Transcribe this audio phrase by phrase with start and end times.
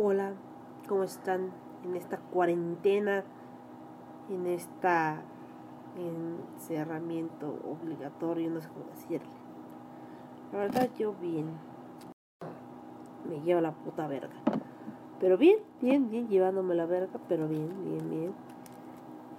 [0.00, 0.34] Hola,
[0.88, 1.50] ¿cómo están
[1.84, 3.24] en esta cuarentena?
[4.30, 5.20] En esta
[5.96, 9.28] encerramiento obligatorio, no sé cómo decirle.
[10.52, 11.46] La verdad, yo bien.
[13.28, 14.36] Me lleva la puta verga.
[15.18, 18.34] Pero bien, bien, bien, llevándome la verga, pero bien, bien, bien.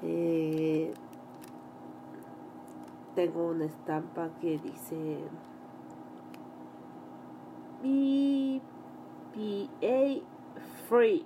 [0.02, 0.94] Eh,
[3.16, 5.20] tengo una estampa que dice
[7.82, 9.00] BPA
[10.90, 11.24] free.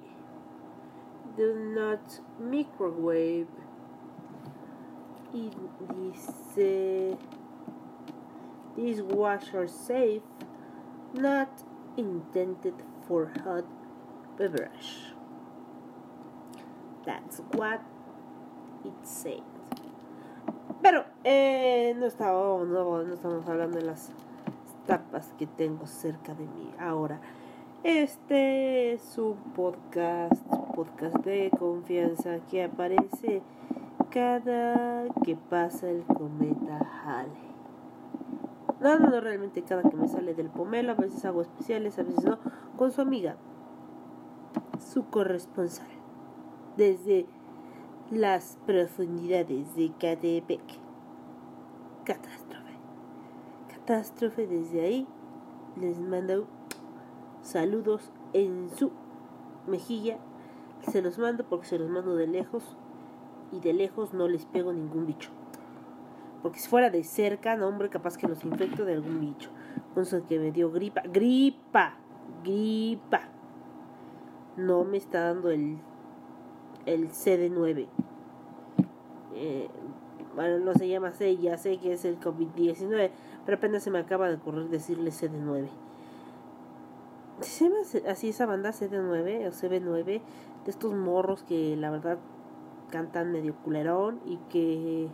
[1.38, 3.48] Do not microwave.
[5.34, 5.50] Y
[5.90, 7.18] dice
[8.76, 10.22] dishwasher safe
[11.14, 11.50] not
[11.98, 12.76] intended
[13.08, 13.66] for hot
[14.38, 15.14] beverage.
[17.06, 17.82] That's what
[18.86, 19.42] it said.
[20.84, 24.12] Pero eh, no, estaba, no, no estamos hablando de las
[24.86, 27.22] tapas que tengo cerca de mí ahora
[27.84, 30.42] este es un podcast
[30.74, 33.42] podcast de confianza que aparece
[34.10, 37.54] cada que pasa el cometa Halley.
[38.80, 42.04] No, no, no, realmente cada que me sale del pomelo, a veces hago especiales, a
[42.04, 42.40] veces no,
[42.78, 43.36] con su amiga,
[44.80, 45.88] su corresponsal,
[46.78, 47.26] desde
[48.12, 50.62] las profundidades de Catepec.
[52.04, 52.74] Catástrofe.
[53.70, 55.08] Catástrofe desde ahí.
[55.76, 56.48] Les mando
[57.44, 58.92] saludos en su
[59.68, 60.18] mejilla.
[60.92, 62.76] Se los mando porque se los mando de lejos
[63.52, 65.30] y de lejos no les pego ningún bicho.
[66.42, 69.50] Porque si fuera de cerca, no hombre, capaz que los infecto de algún bicho.
[69.90, 71.96] Entonces que me dio gripa, gripa,
[72.44, 73.30] gripa.
[74.58, 75.78] No me está dando el,
[76.86, 77.88] el CD9.
[79.36, 79.70] Eh,
[80.36, 83.12] bueno, no se llama C, ya sé que es el COVID-19,
[83.46, 85.68] pero apenas se me acaba de ocurrir decirle CD9.
[87.42, 87.78] ¿Se llama
[88.08, 90.04] así esa banda CD9 o CB9?
[90.04, 90.22] De
[90.68, 92.18] estos morros que la verdad
[92.90, 95.10] cantan medio culerón y que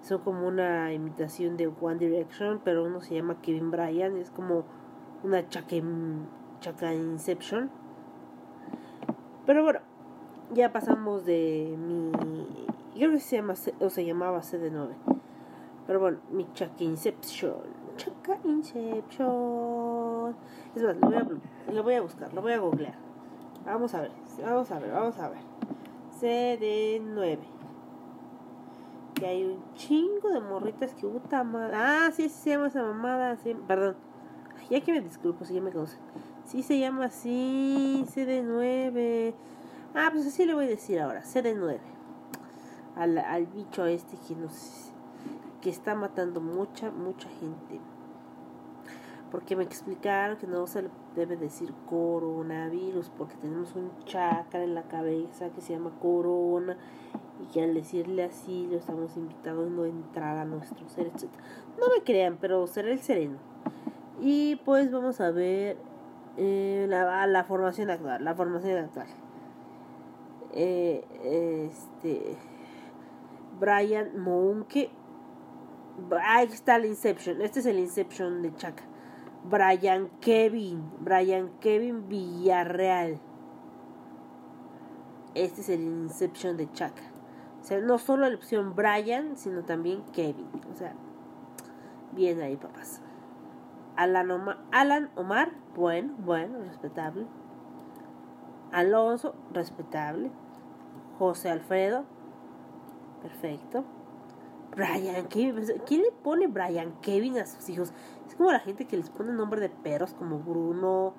[0.00, 4.64] son como una imitación de One Direction, pero uno se llama Kevin Bryan, es como
[5.22, 5.76] una chaca,
[6.60, 7.70] chaca Inception.
[9.46, 9.80] Pero bueno,
[10.52, 12.10] ya pasamos de mi.
[12.94, 14.88] Creo que se llama o se llamaba CD9.
[15.86, 17.73] Pero bueno, mi chaca Inception.
[17.96, 20.34] Chaca Inception.
[20.74, 22.94] Es más, lo voy, a, buscar, lo voy a googlear.
[23.64, 24.10] Vamos a ver,
[24.42, 25.38] vamos a ver, vamos a ver.
[26.20, 27.38] CD9.
[29.14, 31.76] Que hay un chingo de morritas que puta madre.
[31.76, 33.36] Ah, sí, se llama esa mamada.
[33.36, 33.96] Sí, perdón.
[34.68, 36.00] ya que me disculpo si ya me conocen.
[36.44, 39.34] Sí se llama así, CD9.
[39.94, 41.78] Ah, pues así le voy a decir ahora, CD9.
[42.96, 44.93] Al, al bicho este que nos
[45.64, 47.80] que está matando mucha, mucha gente
[49.34, 54.76] porque me explicaron que no se le debe decir coronavirus porque tenemos un chakra en
[54.76, 56.76] la cabeza que se llama corona
[57.42, 61.24] y que al decirle así lo estamos invitando a entrar a nuestro ser, etc.
[61.80, 63.38] No me crean, pero será el sereno.
[64.20, 65.78] Y pues vamos a ver
[66.36, 69.08] eh, la, la, formación actual, la formación actual.
[70.52, 71.04] Eh,
[71.72, 72.36] este
[73.58, 74.92] Brian Monke
[76.22, 78.82] ahí está el Inception, este es el Inception de Chaka.
[79.44, 83.20] Brian Kevin, Brian Kevin Villarreal.
[85.34, 87.02] Este es el Inception de Chaka.
[87.60, 90.48] O sea, no solo la opción Brian, sino también Kevin.
[90.72, 90.94] O sea,
[92.12, 93.00] bien ahí, papás.
[93.96, 97.26] Alan Omar, Alan Omar bueno, bueno, respetable.
[98.72, 100.30] Alonso, respetable.
[101.18, 102.04] José Alfredo,
[103.22, 103.84] perfecto.
[104.74, 105.64] Brian Kevin.
[105.86, 107.92] ¿Quién le pone Brian Kevin a sus hijos?
[108.26, 111.14] Es como la gente que les pone nombre de perros como Bruno,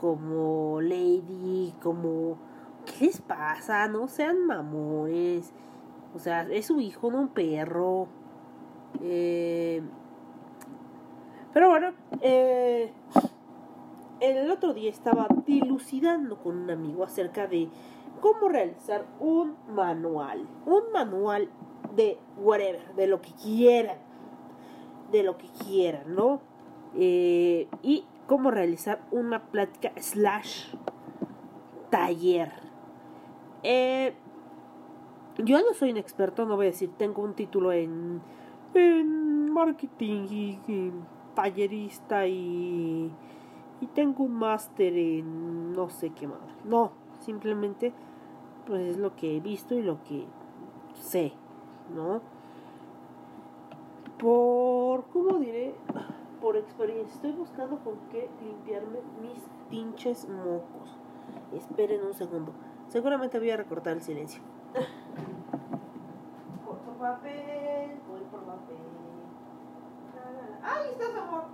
[0.00, 2.38] como Lady, como...
[2.86, 3.86] ¿Qué les pasa?
[3.88, 5.52] No sean mamones.
[6.14, 8.08] O sea, es su hijo, no un perro.
[9.00, 9.82] Eh...
[11.52, 12.92] Pero bueno, eh...
[14.20, 17.68] el otro día estaba dilucidando con un amigo acerca de
[18.20, 20.46] cómo realizar un manual.
[20.66, 21.48] Un manual
[21.94, 23.98] de whatever, de lo que quieran,
[25.10, 26.40] de lo que quieran, ¿no?
[26.94, 30.74] Eh, y cómo realizar una plática slash
[31.90, 32.52] taller.
[33.62, 34.14] Eh,
[35.38, 38.20] yo no soy un experto, no voy a decir, tengo un título en,
[38.74, 40.92] en marketing y,
[41.34, 43.10] tallerista y,
[43.80, 46.40] y tengo un máster en no sé qué más.
[46.64, 47.92] No, simplemente
[48.66, 50.26] pues es lo que he visto y lo que
[50.94, 51.32] sé,
[51.94, 52.20] ¿no?
[54.18, 55.74] Por, ¿cómo diré?
[56.40, 59.38] Por experiencia, estoy buscando con qué limpiarme mis
[59.68, 60.96] pinches mocos.
[61.52, 62.52] Esperen un segundo.
[62.88, 64.42] Seguramente voy a recortar el silencio.
[66.66, 68.76] Corto papel, voy por papel.
[70.62, 71.44] ¡Ay, estás amor!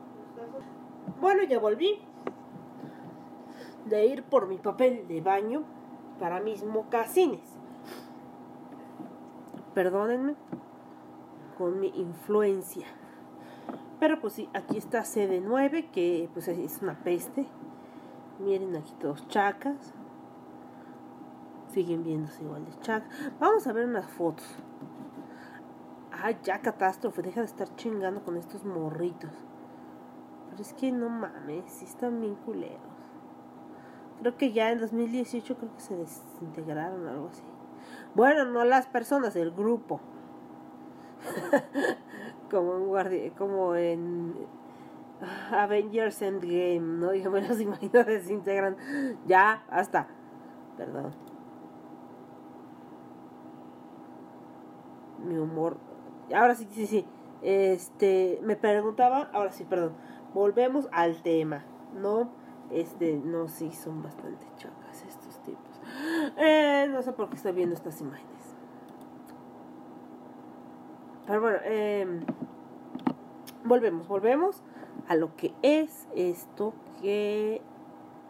[1.21, 2.01] Bueno, ya volví
[3.87, 5.63] de ir por mi papel de baño
[6.19, 7.56] para mis mocasines.
[9.77, 10.37] Perdónenme
[11.59, 12.87] con mi influencia.
[14.01, 17.47] Pero pues sí, aquí está CD9, que pues es una peste.
[18.39, 19.93] Miren aquí todos chacas.
[21.75, 23.11] Siguen viéndose igual de chacas.
[23.39, 24.47] Vamos a ver unas fotos.
[26.11, 29.31] Ay, ya catástrofe, deja de estar chingando con estos morritos.
[30.49, 32.81] Pero es que no mames, sí están bien culeros.
[34.21, 37.43] Creo que ya en 2018 creo que se desintegraron o algo así.
[38.15, 40.01] Bueno, no las personas, el grupo.
[42.51, 44.35] como en guardia, como en
[45.51, 47.15] Avengers Endgame, ¿no?
[47.15, 48.77] Yo me los imagino desintegran.
[49.27, 50.09] Ya, hasta.
[50.77, 51.15] Perdón.
[55.25, 55.77] Mi humor.
[56.35, 57.07] Ahora sí, sí, sí.
[57.43, 59.93] Este, me preguntaba, ahora sí, perdón.
[60.35, 61.65] Volvemos al tema,
[61.95, 62.29] ¿no?
[62.71, 64.86] Este, no, sí, son bastante chocas
[66.97, 68.57] no sé por qué estoy viendo estas imágenes.
[71.27, 72.21] Pero bueno, eh,
[73.65, 74.63] volvemos, volvemos
[75.07, 76.73] a lo que es esto
[77.03, 77.61] que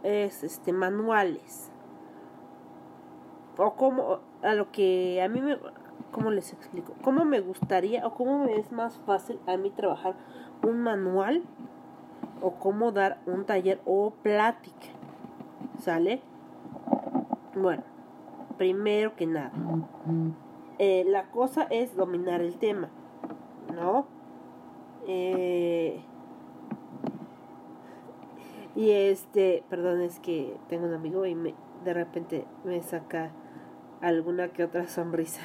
[0.02, 1.70] es este manuales.
[3.56, 5.58] O como a lo que a mí me
[6.10, 10.14] cómo les explico cómo me gustaría o cómo me es más fácil a mí trabajar
[10.62, 11.42] un manual
[12.42, 14.86] o cómo dar un taller o plática
[15.78, 16.22] sale
[17.54, 17.95] bueno
[18.56, 19.52] primero que nada
[20.78, 22.88] eh, la cosa es dominar el tema
[23.74, 24.06] no
[25.06, 26.02] eh,
[28.76, 33.30] y este, perdón, es que tengo un amigo y me, de repente me saca
[34.02, 35.40] alguna que otra sonrisa.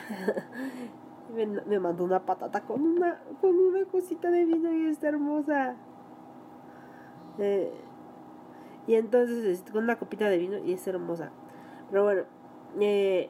[1.33, 5.75] me, me mandó una patata con una, con una cosita de vino y está hermosa.
[7.39, 7.71] Eh,
[8.85, 11.31] y entonces con una copita de vino y es hermosa.
[11.89, 12.23] Pero bueno,
[12.79, 13.29] eh,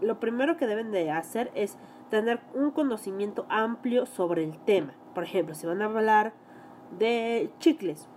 [0.00, 1.78] lo primero que deben de hacer es
[2.10, 4.94] tener un conocimiento amplio sobre el tema.
[5.14, 6.34] Por ejemplo, si van a hablar
[6.98, 8.08] de chicles,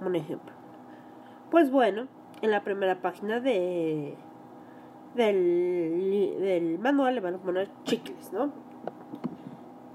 [0.00, 0.52] un ejemplo.
[1.50, 2.08] Pues bueno,
[2.42, 4.16] en la primera página de
[5.14, 8.52] del, del manual le van a poner chicles, ¿no?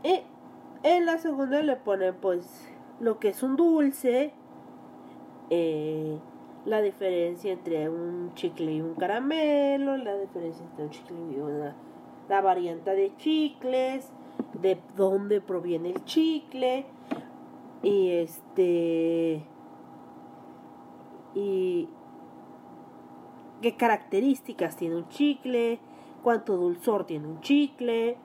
[0.04, 0.22] Y
[0.84, 2.70] en la segunda le ponen pues
[3.00, 4.34] lo que es un dulce,
[5.50, 6.20] eh,
[6.66, 11.76] la diferencia entre un chicle y un caramelo, la diferencia entre un chicle y una
[12.28, 14.10] la variante de chicles,
[14.54, 16.86] de dónde proviene el chicle
[17.84, 19.46] y este
[21.36, 21.90] y
[23.62, 25.80] qué características tiene un chicle,
[26.24, 28.18] cuánto dulzor tiene un chicle,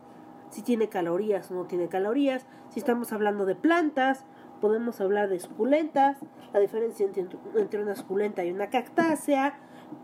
[0.51, 4.25] si tiene calorías o no tiene calorías, si estamos hablando de plantas,
[4.61, 6.17] podemos hablar de suculentas,
[6.53, 9.59] la diferencia entre, una suculenta y una cactácea,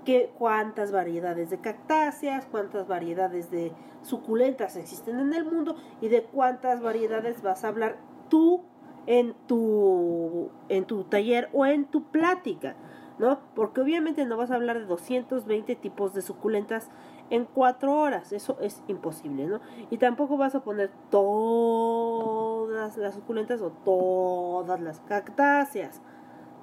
[0.05, 3.73] que, cuántas variedades de cactáceas, cuántas variedades de
[4.03, 7.97] suculentas existen en el mundo y de cuántas variedades vas a hablar
[8.29, 8.65] tú
[9.07, 12.75] en tu, en tu taller o en tu plática,
[13.19, 13.39] ¿no?
[13.55, 16.91] Porque obviamente no vas a hablar de 220 tipos de suculentas
[17.31, 19.61] en cuatro horas, eso es imposible, ¿no?
[19.91, 26.01] Y tampoco vas a poner todas las suculentas o todas las cactáceas,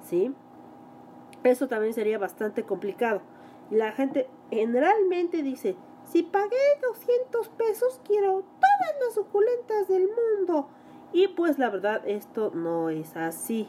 [0.02, 0.34] ¿sí?
[1.42, 3.20] Eso también sería bastante complicado.
[3.70, 10.68] La gente generalmente dice, si pagué 200 pesos, quiero todas las suculentas del mundo.
[11.12, 13.68] Y pues la verdad, esto no es así.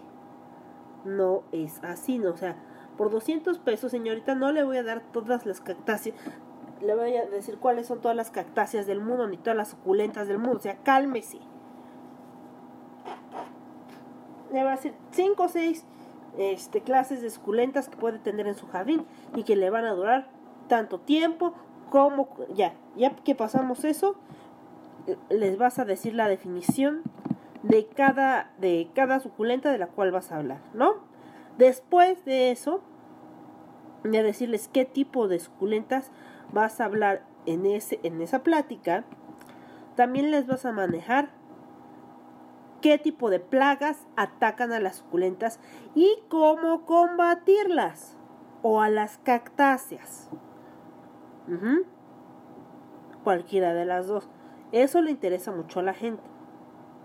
[1.04, 2.32] No es así, ¿no?
[2.32, 2.56] O sea,
[2.98, 6.16] por 200 pesos, señorita, no le voy a dar todas las cactáceas.
[6.82, 10.28] Le voy a decir cuáles son todas las cactáceas del mundo, ni todas las suculentas
[10.28, 10.58] del mundo.
[10.58, 11.40] O sea, cálmese.
[14.52, 15.86] Le voy a decir 5 o 6
[16.38, 19.06] este, clases de suculentas que puede tener en su jardín
[19.36, 20.28] y que le van a durar
[20.68, 21.54] tanto tiempo
[21.90, 24.16] como ya, ya que pasamos eso,
[25.30, 27.02] les vas a decir la definición
[27.64, 30.96] de cada, de cada suculenta de la cual vas a hablar, ¿no?
[31.58, 32.82] Después de eso,
[34.04, 36.12] de decirles qué tipo de suculentas
[36.52, 39.04] vas a hablar en, ese, en esa plática,
[39.96, 41.30] también les vas a manejar
[42.82, 45.60] qué tipo de plagas atacan a las suculentas
[45.96, 48.16] y cómo combatirlas
[48.62, 50.30] o a las cactáceas.
[53.24, 54.30] Cualquiera de las dos.
[54.72, 56.24] Eso le interesa mucho a la gente.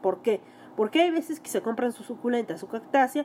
[0.03, 0.41] ¿Por qué?
[0.77, 3.25] Porque hay veces que se compran su suculenta, su cactácea,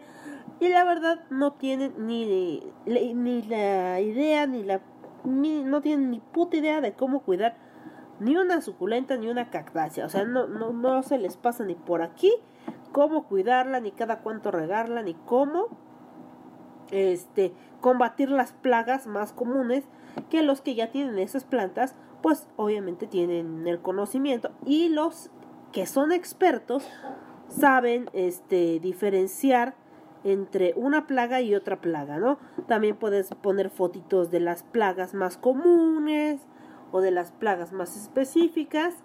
[0.60, 4.82] y la verdad no tienen ni, ni la idea, ni la.
[5.26, 7.58] No tienen ni puta idea de cómo cuidar
[8.20, 10.06] ni una suculenta ni una cactácea.
[10.06, 12.32] O sea, no, no, no se les pasa ni por aquí
[12.92, 15.68] cómo cuidarla, ni cada cuánto regarla, ni cómo
[16.92, 19.84] este, combatir las plagas más comunes
[20.30, 25.30] que los que ya tienen esas plantas, pues obviamente tienen el conocimiento y los
[25.72, 26.88] que son expertos
[27.50, 29.76] saben este, diferenciar
[30.26, 32.40] entre una plaga y otra plaga, ¿no?
[32.68, 36.42] También puedes poner fotitos de las plagas más comunes
[36.92, 38.96] o de las plagas más específicas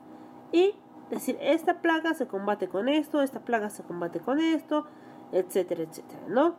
[0.51, 0.75] y
[1.11, 4.87] decir, esta plaga se combate con esto, esta plaga se combate con esto,
[5.31, 6.55] etcétera, etcétera, ¿no?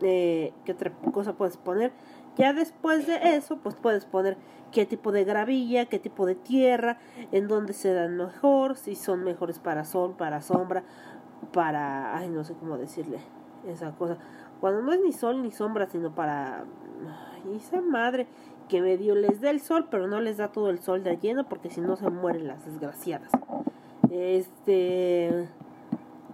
[0.00, 1.92] Eh, ¿Qué otra cosa puedes poner?
[2.36, 4.36] Ya después de eso, pues puedes poner
[4.72, 6.98] qué tipo de gravilla, qué tipo de tierra,
[7.30, 10.82] en dónde se dan mejor, si son mejores para sol, para sombra,
[11.52, 13.20] para, ay, no sé cómo decirle
[13.66, 14.16] esa cosa.
[14.60, 16.64] Cuando no es ni sol ni sombra, sino para,
[17.56, 18.26] esa madre
[18.68, 21.48] que medio les da el sol, pero no les da todo el sol de lleno,
[21.48, 23.30] porque si no se mueren las desgraciadas.
[24.10, 25.48] Este,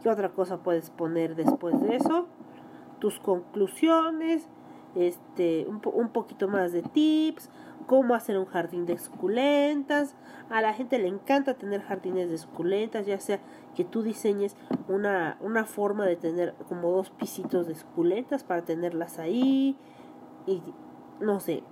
[0.02, 2.26] ¿qué otra cosa puedes poner después de eso?
[2.99, 4.47] Tus conclusiones,
[4.94, 7.50] este, un poquito más de tips,
[7.88, 10.14] cómo hacer un jardín de suculentas.
[10.49, 13.40] A la gente le encanta tener jardines de suculentas, ya sea
[13.75, 19.18] que tú diseñes una, una forma de tener como dos pisitos de suculentas para tenerlas
[19.18, 19.76] ahí
[20.47, 20.62] y
[21.18, 21.64] no sé,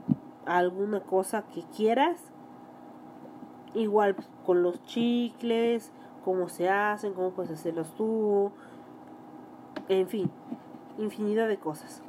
[0.45, 2.33] alguna cosa que quieras
[3.77, 5.93] Igual con los chicles,
[6.25, 8.51] cómo se hacen, cómo puedes hacerlos tú.
[9.91, 10.31] En fin,
[10.97, 12.03] infinidad de cosas.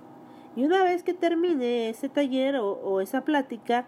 [0.56, 3.86] Y una vez que termine ese taller o, esa plática,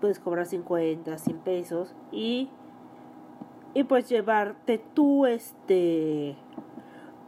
[0.00, 2.50] puedes cobrar 50, 100 pesos y,
[3.74, 6.36] y pues llevarte tu, este,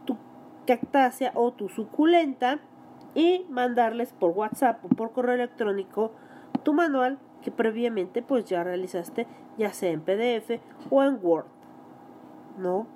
[0.05, 0.17] tu
[0.65, 2.59] cactácea o tu suculenta
[3.13, 6.11] y mandarles por WhatsApp o por correo electrónico
[6.63, 9.27] tu manual que previamente pues ya realizaste
[9.57, 11.45] ya sea en PDF o en Word.
[12.57, 12.87] ¿No?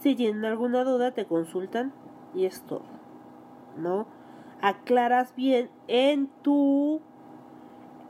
[0.00, 1.92] Si tienen alguna duda te consultan
[2.34, 2.84] y es todo.
[3.76, 4.06] ¿No?
[4.60, 7.00] Aclaras bien en tu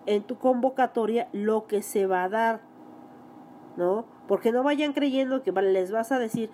[0.06, 2.60] en tu convocatoria lo que se va a dar.
[3.76, 4.06] ¿No?
[4.28, 6.50] Porque no vayan creyendo que les vas a decir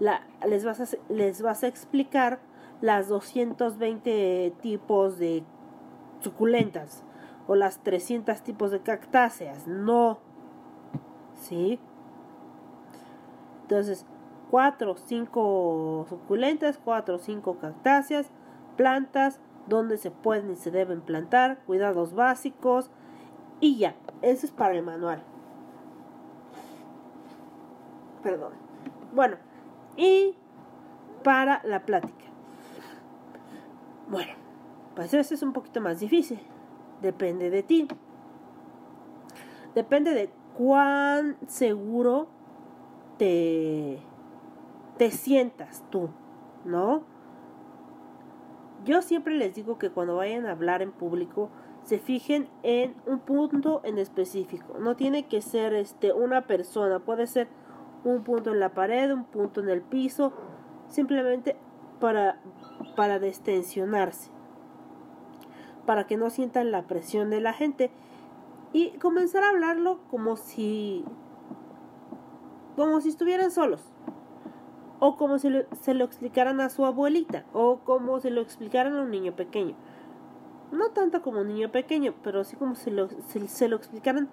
[0.00, 2.40] la, les vas a, les vas a explicar
[2.80, 5.44] las 220 tipos de
[6.20, 7.04] suculentas
[7.46, 9.66] o las 300 tipos de cactáceas.
[9.66, 10.18] No.
[11.34, 11.78] ¿Sí?
[13.62, 14.06] Entonces,
[14.50, 18.30] 4 o 5 suculentas, 4 o 5 cactáceas,
[18.76, 22.90] plantas, donde se pueden y se deben plantar, cuidados básicos
[23.60, 23.94] y ya.
[24.22, 25.22] Eso es para el manual.
[28.22, 28.52] Perdón.
[29.14, 29.36] Bueno,
[29.96, 30.34] y
[31.22, 32.24] para la plática.
[34.08, 34.32] Bueno,
[34.94, 36.40] pues eso es un poquito más difícil
[37.00, 37.88] depende de ti.
[39.74, 42.28] Depende de cuán seguro
[43.18, 43.98] te,
[44.96, 46.08] te sientas tú,
[46.64, 47.02] ¿no?
[48.86, 51.50] Yo siempre les digo que cuando vayan a hablar en público
[51.82, 54.78] se fijen en un punto en específico.
[54.78, 57.48] No tiene que ser este una persona, puede ser
[58.04, 60.32] un punto en la pared, un punto en el piso,
[60.88, 61.56] simplemente
[62.00, 62.40] para
[62.96, 64.30] para destensionarse
[65.86, 67.90] para que no sientan la presión de la gente.
[68.72, 71.04] Y comenzar a hablarlo como si
[72.74, 73.80] como si estuvieran solos
[74.98, 75.50] o como si
[75.80, 79.74] se lo explicaran a su abuelita o como si lo explicaran a un niño pequeño
[80.72, 83.08] no tanto como un niño pequeño pero sí como si lo,
[83.46, 84.28] se lo explicaran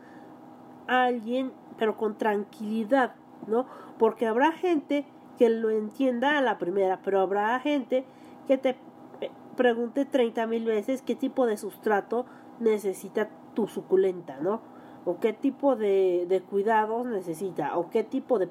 [0.88, 3.15] a alguien pero con tranquilidad
[3.48, 3.65] no
[3.98, 5.05] porque habrá gente
[5.38, 8.05] que lo entienda a la primera pero habrá gente
[8.48, 8.77] que te
[9.55, 12.25] pregunte 30 mil veces qué tipo de sustrato
[12.60, 14.62] necesita tu suculenta, ¿no?
[15.05, 18.50] O qué tipo de, de cuidados necesita, o qué tipo de,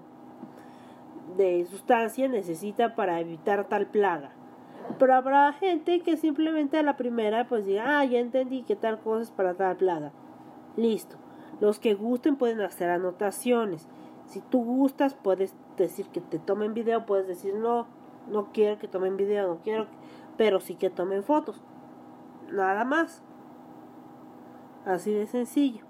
[1.37, 4.33] de sustancia necesita para evitar tal plaga.
[4.99, 9.01] Pero habrá gente que simplemente a la primera pues diga, ah, ya entendí que tal
[9.01, 10.12] cosa es para tal plaga.
[10.77, 11.17] Listo.
[11.61, 13.89] Los que gusten pueden hacer anotaciones.
[14.27, 17.87] Si tú gustas, puedes decir que te tomen video, puedes decir no,
[18.29, 19.87] no quiero que tomen video, no quiero
[20.37, 21.61] pero sí que tomen fotos.
[22.51, 23.23] Nada más.
[24.85, 25.85] Así de sencillo.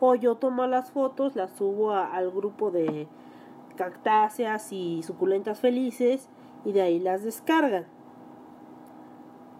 [0.00, 3.06] O yo tomo las fotos, las subo al grupo de
[3.72, 6.28] cactáceas y suculentas felices
[6.64, 7.86] y de ahí las descargan.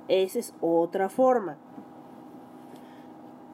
[0.09, 1.57] Esa es otra forma.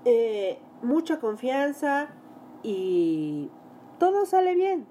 [0.04, 2.08] Eh, mucha confianza
[2.62, 3.50] y
[3.98, 4.86] todo sale bien.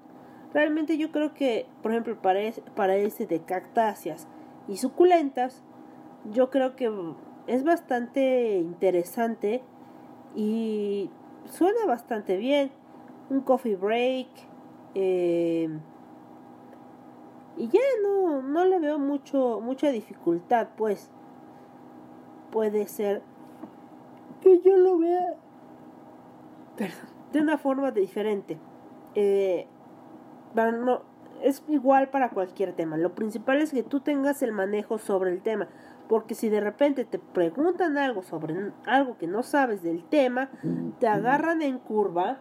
[0.52, 2.40] Realmente yo creo que, por ejemplo, para,
[2.74, 4.26] para ese de cactáceas
[4.66, 5.62] y suculentas,
[6.32, 6.90] yo creo que
[7.46, 9.62] es bastante interesante
[10.34, 11.10] y
[11.50, 12.70] suena bastante bien.
[13.30, 14.28] Un coffee break.
[15.00, 15.68] Eh,
[17.56, 21.10] y ya no, no le veo mucho, mucha dificultad, pues.
[22.50, 23.22] Puede ser
[24.40, 25.36] que yo lo vea
[26.76, 28.58] perdón, de una forma diferente.
[29.14, 29.66] Eh,
[30.54, 31.02] para no,
[31.42, 32.96] es igual para cualquier tema.
[32.96, 35.68] Lo principal es que tú tengas el manejo sobre el tema.
[36.08, 40.48] Porque si de repente te preguntan algo sobre algo que no sabes del tema,
[40.98, 42.38] te agarran en curva.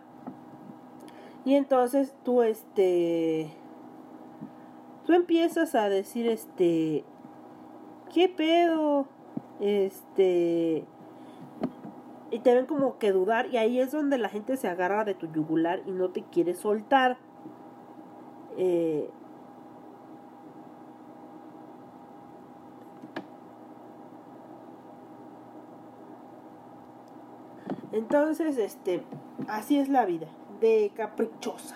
[1.48, 3.50] Y entonces tú este
[5.06, 7.06] tú empiezas a decir este
[8.14, 9.06] ¿qué pedo?
[9.62, 10.84] Este
[12.32, 15.14] y te ven como que dudar y ahí es donde la gente se agarra de
[15.14, 17.18] tu yugular y no te quiere soltar.
[18.58, 19.10] Eh,
[27.94, 29.02] entonces, este,
[29.48, 30.28] así es la vida,
[30.60, 31.76] de caprichosa.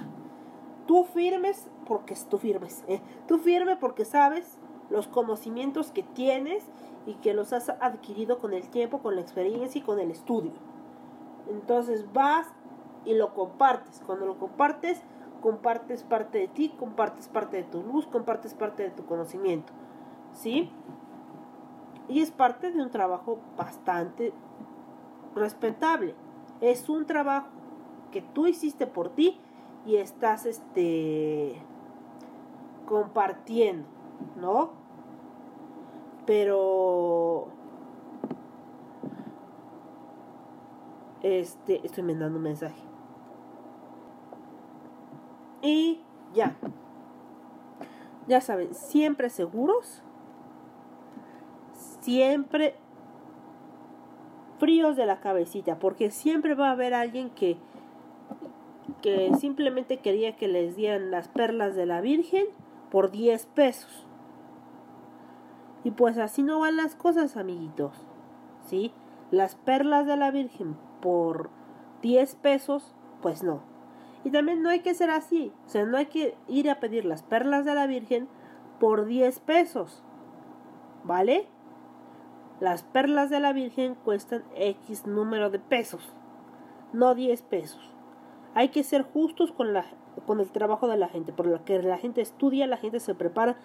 [0.88, 3.02] Tú firmes porque tú firmes, ¿eh?
[3.28, 4.58] tú firme porque sabes
[4.90, 6.64] los conocimientos que tienes
[7.06, 10.52] y que los has adquirido con el tiempo, con la experiencia y con el estudio.
[11.50, 12.48] Entonces vas
[13.06, 14.02] y lo compartes.
[14.06, 15.02] Cuando lo compartes,
[15.42, 19.74] compartes parte de ti, compartes parte de tu luz, compartes parte de tu conocimiento.
[20.34, 20.72] ¿Sí?
[22.08, 24.34] Y es parte de un trabajo bastante
[25.36, 26.16] respetable.
[26.60, 27.48] Es un trabajo
[28.12, 29.40] que tú hiciste por ti
[29.86, 31.56] y estás este
[32.86, 33.88] compartiendo,
[34.40, 34.72] ¿no?
[36.26, 37.48] Pero
[41.24, 42.82] este estoy mandando un mensaje.
[45.62, 46.02] Y
[46.34, 46.56] ya.
[48.28, 50.04] Ya saben, siempre seguros.
[52.02, 52.76] Siempre
[54.58, 57.58] fríos de la cabecita, porque siempre va a haber alguien que
[59.02, 62.46] que simplemente quería que les dieran las perlas de la Virgen
[62.90, 64.06] por 10 pesos.
[65.84, 67.94] Y pues así no van las cosas, amiguitos.
[68.66, 68.94] ¿Sí?
[69.32, 71.50] Las perlas de la Virgen por
[72.02, 73.62] 10 pesos, pues no.
[74.24, 75.52] Y también no hay que ser así.
[75.66, 78.28] O sea, no hay que ir a pedir las perlas de la Virgen
[78.80, 80.04] por 10 pesos.
[81.04, 81.48] ¿Vale?
[82.60, 86.14] Las perlas de la Virgen cuestan X número de pesos.
[86.94, 87.91] No 10 pesos.
[88.54, 89.86] Hay que ser justos con, la,
[90.26, 91.32] con el trabajo de la gente.
[91.32, 93.58] Por lo que la gente estudia, la gente se prepara,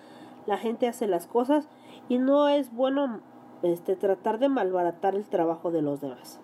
[0.46, 1.68] la gente hace las cosas.
[2.08, 3.20] Y no es bueno
[3.62, 6.40] este, tratar de malbaratar el trabajo de los demás.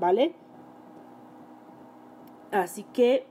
[0.00, 0.34] ¿Vale?
[2.50, 3.26] Así que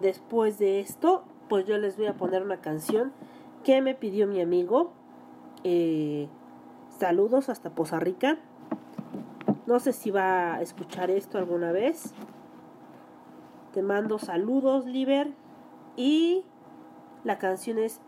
[0.00, 3.12] después de esto, pues yo les voy a poner una canción
[3.62, 4.92] que me pidió mi amigo.
[5.64, 6.28] Eh,
[6.98, 8.38] saludos hasta Poza Rica.
[9.66, 12.12] No sé si va a escuchar esto alguna vez.
[13.74, 15.34] Te mando saludos, Liber.
[15.96, 16.44] Y
[17.24, 18.00] la canción es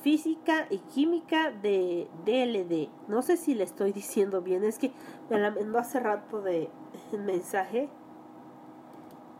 [0.00, 2.88] Física y Química de DLD.
[3.08, 4.92] No sé si le estoy diciendo bien, es que
[5.28, 6.70] me la mandó hace rato de
[7.18, 7.88] mensaje.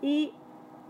[0.01, 0.35] Y,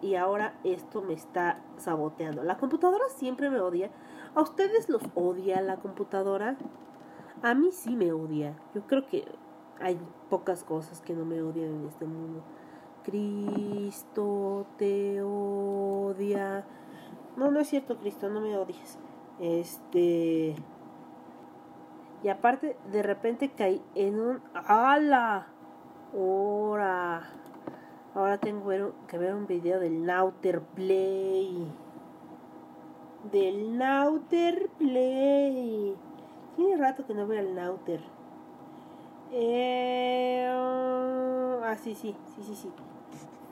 [0.00, 2.42] y ahora esto me está saboteando.
[2.42, 3.90] La computadora siempre me odia.
[4.34, 6.56] ¿A ustedes los odia la computadora?
[7.42, 8.56] A mí sí me odia.
[8.74, 9.26] Yo creo que
[9.80, 9.98] hay
[10.30, 12.42] pocas cosas que no me odian en este mundo.
[13.02, 16.64] Cristo te odia.
[17.36, 18.98] No, no es cierto, Cristo, no me odies.
[19.40, 20.54] Este.
[22.22, 24.42] Y aparte, de repente caí en un.
[24.54, 25.48] ¡Hala!
[26.14, 27.30] ¡Hora!
[28.14, 31.66] Ahora tengo que ver un video del Nauter Play.
[33.32, 35.96] Del Nauter Play.
[36.56, 38.00] Tiene rato que no veo al Nauter.
[39.32, 42.70] Eh, ah, sí, sí, sí, sí, sí.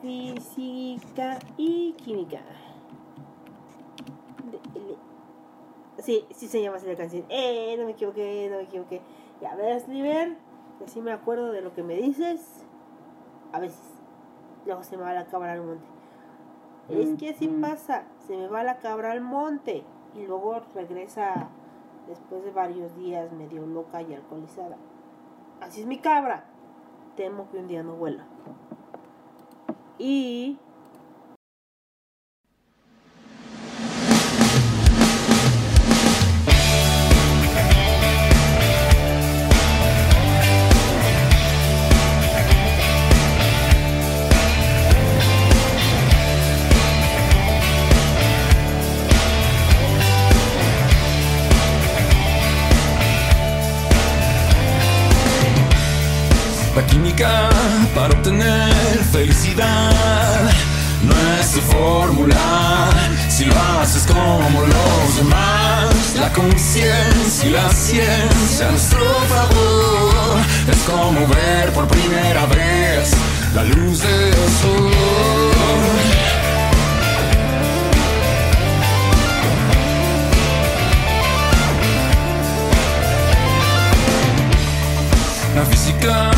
[0.02, 2.40] Física y química.
[5.98, 7.24] Sí, sí se llama así la canción.
[7.28, 9.02] Eh, no me equivoqué, no me equivoqué.
[9.40, 10.36] Ya ves, Liber,
[10.84, 12.64] así me acuerdo de lo que me dices.
[13.52, 13.80] A veces.
[14.66, 15.86] Luego se me va la cabra al monte.
[16.88, 19.84] Es que así pasa, se me va la cabra al monte
[20.14, 21.48] y luego regresa
[22.08, 24.76] después de varios días medio loca y alcoholizada.
[25.60, 26.44] Así es mi cabra.
[27.16, 28.24] temo que un día no vuelva.
[30.00, 30.56] Y
[56.74, 57.50] La química
[57.94, 58.69] para obtener
[59.10, 60.50] felicidad
[61.02, 62.90] no es tu fórmula
[63.28, 66.14] si lo haces como los demás.
[66.16, 70.36] La conciencia y la ciencia nuestro favor
[70.70, 73.12] es como ver por primera vez
[73.54, 74.90] la luz del sol.
[85.56, 86.29] La física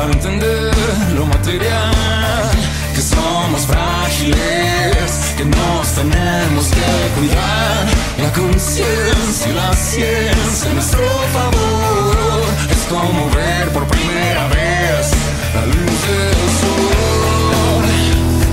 [0.00, 0.72] para entender
[1.14, 2.50] lo material,
[2.94, 7.86] que somos frágiles, que nos tenemos que cuidar.
[8.16, 15.10] La conciencia y la ciencia a nuestro favor es como ver por primera vez
[15.54, 17.84] la luz del sol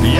[0.04, 0.18] y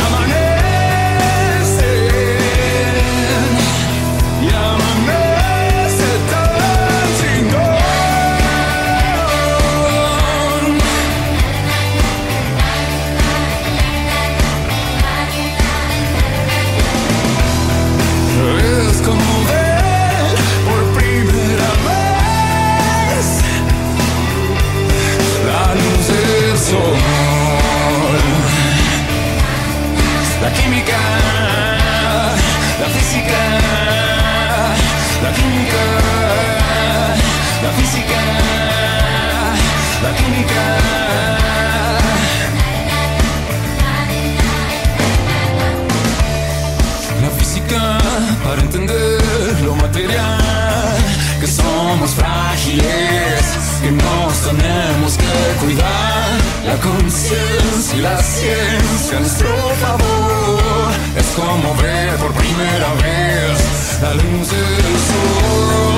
[55.60, 56.38] cuidar.
[56.66, 59.50] La conciencia y la ciencia nuestro
[59.82, 65.98] favor es como ver por primera vez la luz del sol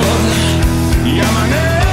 [1.06, 1.89] y amanece.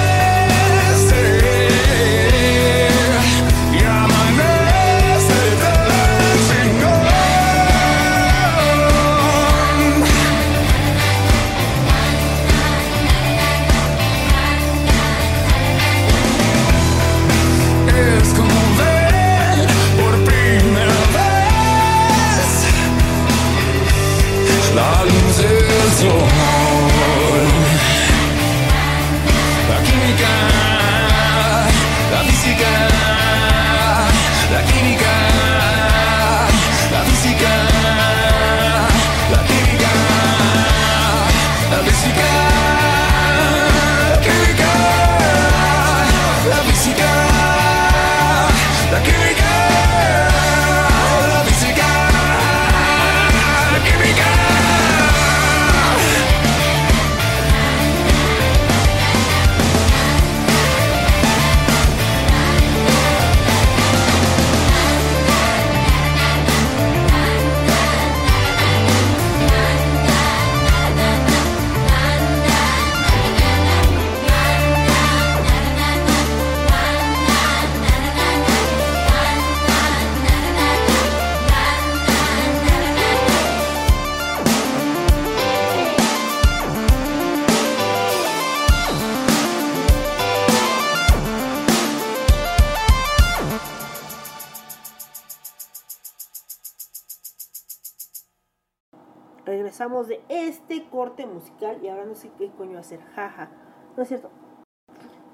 [102.18, 103.50] Sé qué coño hacer, jaja.
[103.96, 104.30] No es cierto.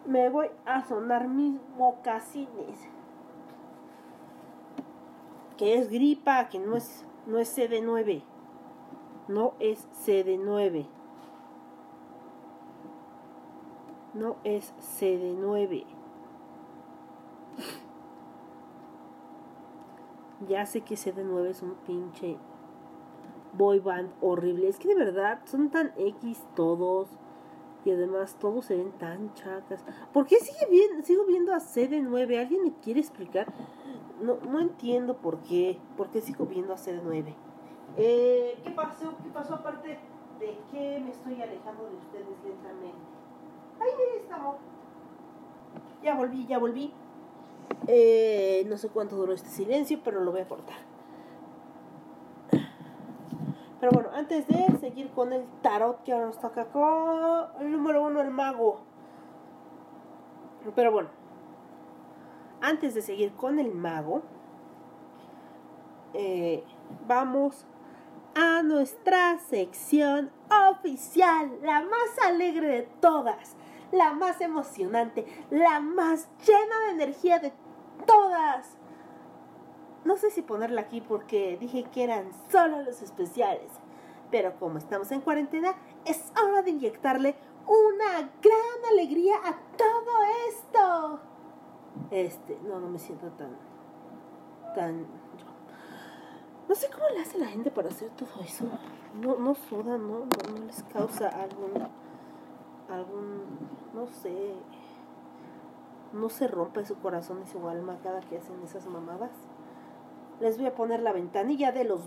[0.05, 2.77] Me voy a sonar mis mocasines.
[5.57, 8.23] Que es gripa, que no es, no es CD9.
[9.27, 10.85] No es CD9.
[14.13, 15.85] No es CD9.
[20.47, 22.37] Ya sé que CD9 es un pinche
[23.53, 24.67] boy band horrible.
[24.67, 27.09] Es que de verdad son tan X todos.
[27.85, 29.83] Y además todos se ven tan chacas.
[30.13, 32.39] ¿Por qué sigue bien, sigo viendo a CD9?
[32.39, 33.47] ¿Alguien me quiere explicar?
[34.21, 35.79] No, no entiendo por qué.
[35.97, 37.35] ¿Por qué sigo viendo a CD9?
[37.97, 39.13] Eh, ¿Qué pasó?
[39.21, 39.99] ¿Qué pasó aparte
[40.39, 43.13] de que me estoy alejando de ustedes lentamente?
[44.21, 44.55] Está amor.
[46.01, 46.93] Ya volví, ya volví.
[47.87, 50.92] Eh, no sé cuánto duró este silencio, pero lo voy a cortar.
[53.83, 58.05] Pero bueno, antes de seguir con el tarot que ahora nos toca con el número
[58.05, 58.79] uno, el mago.
[60.73, 61.09] Pero bueno,
[62.61, 64.21] antes de seguir con el mago,
[66.13, 66.63] eh,
[67.05, 67.65] vamos
[68.35, 70.31] a nuestra sección
[70.71, 73.57] oficial, la más alegre de todas,
[73.91, 77.51] la más emocionante, la más llena de energía de
[78.07, 78.77] todas.
[80.05, 83.71] No sé si ponerla aquí porque dije que eran solo los especiales,
[84.31, 87.35] pero como estamos en cuarentena, es hora de inyectarle
[87.67, 91.19] una gran alegría a todo esto.
[92.11, 93.55] Este, no, no me siento tan,
[94.75, 95.07] tan
[96.67, 98.65] no sé cómo le hace la gente para hacer todo eso.
[99.21, 100.19] No, no suda, ¿no?
[100.19, 100.25] ¿no?
[100.25, 101.71] No les causa algún,
[102.89, 103.43] algún,
[103.93, 104.55] no sé,
[106.13, 109.31] no se rompe su corazón y su alma cada que hacen esas mamadas.
[110.39, 112.01] Les voy a poner la ventanilla de los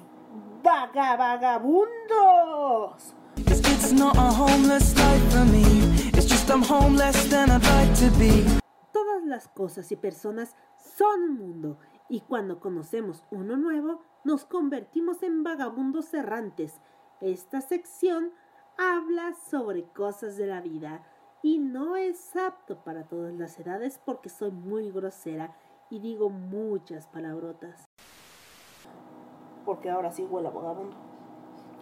[0.63, 3.15] vaga vagabundos.
[3.37, 5.63] It's not a homeless life for me.
[6.15, 8.45] It's just I'm homeless than I'd like to be.
[8.93, 10.57] Todas las cosas y personas
[10.97, 16.81] son un mundo y cuando conocemos uno nuevo nos convertimos en vagabundos errantes.
[17.21, 18.33] Esta sección
[18.77, 21.03] habla sobre cosas de la vida
[21.43, 25.57] y no es apto para todas las edades porque soy muy grosera
[25.91, 27.89] y digo muchas palabrotas.
[29.67, 30.97] Porque ahora sí huele a vagabundo.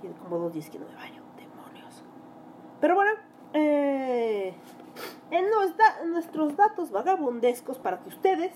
[0.01, 1.23] Tiene como dos días que no me baño.
[1.37, 2.03] Demonios.
[2.81, 3.13] Pero bueno,
[3.53, 4.55] eh,
[5.31, 5.45] en
[5.77, 8.53] da- nuestros datos vagabundescos para que ustedes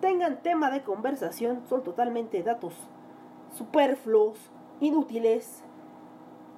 [0.00, 2.74] tengan tema de conversación son totalmente datos
[3.56, 4.38] superfluos,
[4.80, 5.62] inútiles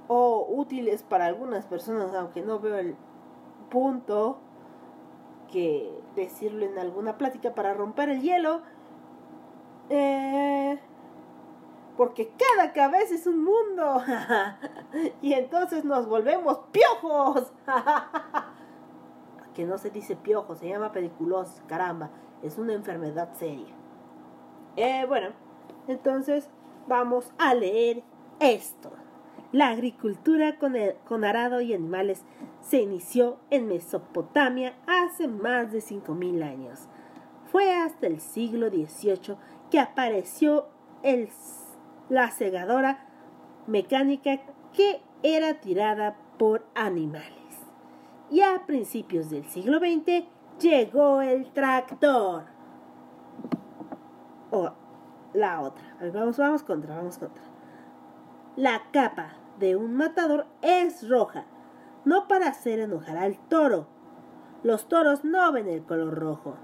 [0.08, 2.96] o útiles para algunas personas, aunque no veo el
[3.70, 4.38] punto
[5.50, 8.62] que decirlo en alguna plática para romper el hielo.
[9.90, 10.78] Eh,
[11.96, 14.02] porque cada cabeza es un mundo.
[15.22, 17.52] y entonces nos volvemos piojos.
[19.54, 22.10] que no se dice piojo, se llama pediculosis, caramba,
[22.42, 23.72] es una enfermedad seria.
[24.76, 25.28] Eh, bueno,
[25.86, 26.48] entonces
[26.88, 28.02] vamos a leer
[28.40, 28.90] esto.
[29.52, 30.74] La agricultura con,
[31.06, 32.24] con arado y animales
[32.60, 36.88] se inició en Mesopotamia hace más de 5.000 años.
[37.52, 39.36] Fue hasta el siglo XVIII
[39.70, 40.66] que apareció
[41.04, 41.28] el,
[42.08, 43.06] la segadora
[43.66, 44.40] mecánica
[44.72, 47.32] que era tirada por animales.
[48.30, 50.26] Y a principios del siglo XX
[50.60, 52.44] llegó el tractor.
[54.50, 54.72] O
[55.32, 55.96] la otra.
[56.12, 57.42] Vamos, vamos contra, vamos contra.
[58.56, 61.44] La capa de un matador es roja,
[62.04, 63.86] no para hacer enojar al toro.
[64.62, 66.54] Los toros no ven el color rojo,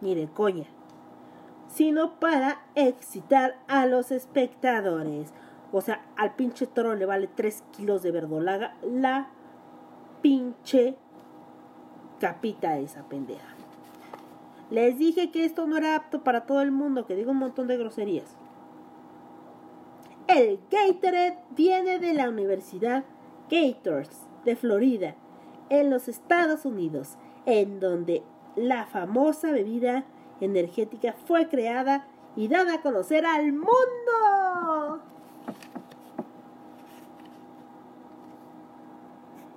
[0.00, 0.66] ni de coña,
[1.68, 5.32] sino para excitar a los espectadores.
[5.72, 9.28] O sea, al pinche toro le vale 3 kilos de verdolaga la
[10.22, 10.96] pinche
[12.20, 13.46] capita esa pendeja.
[14.70, 17.68] Les dije que esto no era apto para todo el mundo, que digo un montón
[17.68, 18.36] de groserías.
[20.26, 23.04] El Gatorade viene de la Universidad
[23.48, 25.14] Gators de Florida,
[25.68, 28.24] en los Estados Unidos, en donde
[28.56, 30.04] la famosa bebida
[30.40, 35.00] energética fue creada y dada a conocer al mundo.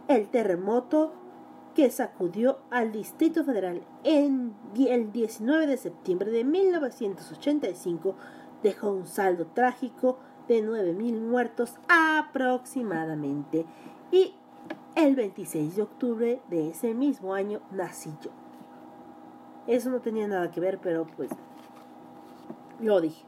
[0.08, 1.14] El terremoto
[1.76, 8.16] que sacudió al Distrito Federal en el 19 de septiembre de 1985
[8.64, 13.66] dejó un saldo trágico de 9.000 muertos aproximadamente.
[14.12, 14.34] Y
[14.96, 18.32] el 26 de octubre de ese mismo año nací yo.
[19.70, 21.30] Eso no tenía nada que ver, pero pues
[22.80, 23.24] lo dije.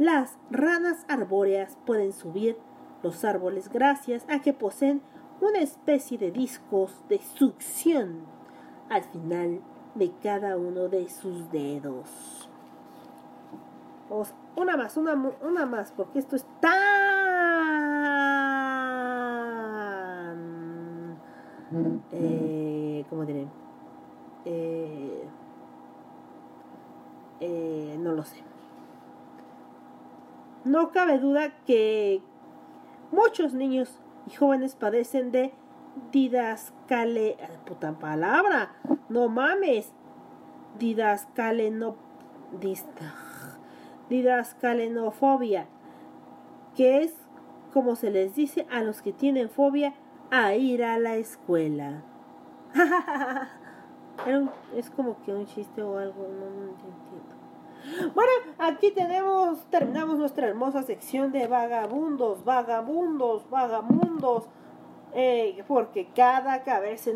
[0.00, 2.58] Las ranas arbóreas pueden subir
[3.04, 5.02] los árboles gracias a que poseen
[5.40, 8.24] una especie de discos de succión
[8.90, 9.60] al final
[9.94, 12.50] de cada uno de sus dedos.
[14.10, 16.72] Vamos, una más, una, una más, porque esto es tan...
[22.10, 23.46] Eh, ¿Cómo diré?
[24.44, 25.24] Eh,
[27.42, 28.36] eh, no lo sé.
[30.64, 32.22] No cabe duda que
[33.10, 35.52] muchos niños y jóvenes padecen de
[36.12, 37.36] didascale...
[37.40, 38.76] ay, puta palabra!
[39.08, 39.92] ¡No mames!
[40.78, 41.96] Didascale no...
[44.08, 45.66] didascalenofobia,
[46.76, 47.12] que es
[47.72, 49.94] como se les dice a los que tienen fobia
[50.30, 52.04] a ir a la escuela.
[54.74, 58.12] Es como que un chiste o algo, no, entiendo.
[58.14, 64.44] Bueno, aquí tenemos, terminamos nuestra hermosa sección de vagabundos, vagabundos, vagabundos.
[65.14, 67.10] Eh, porque cada cabeza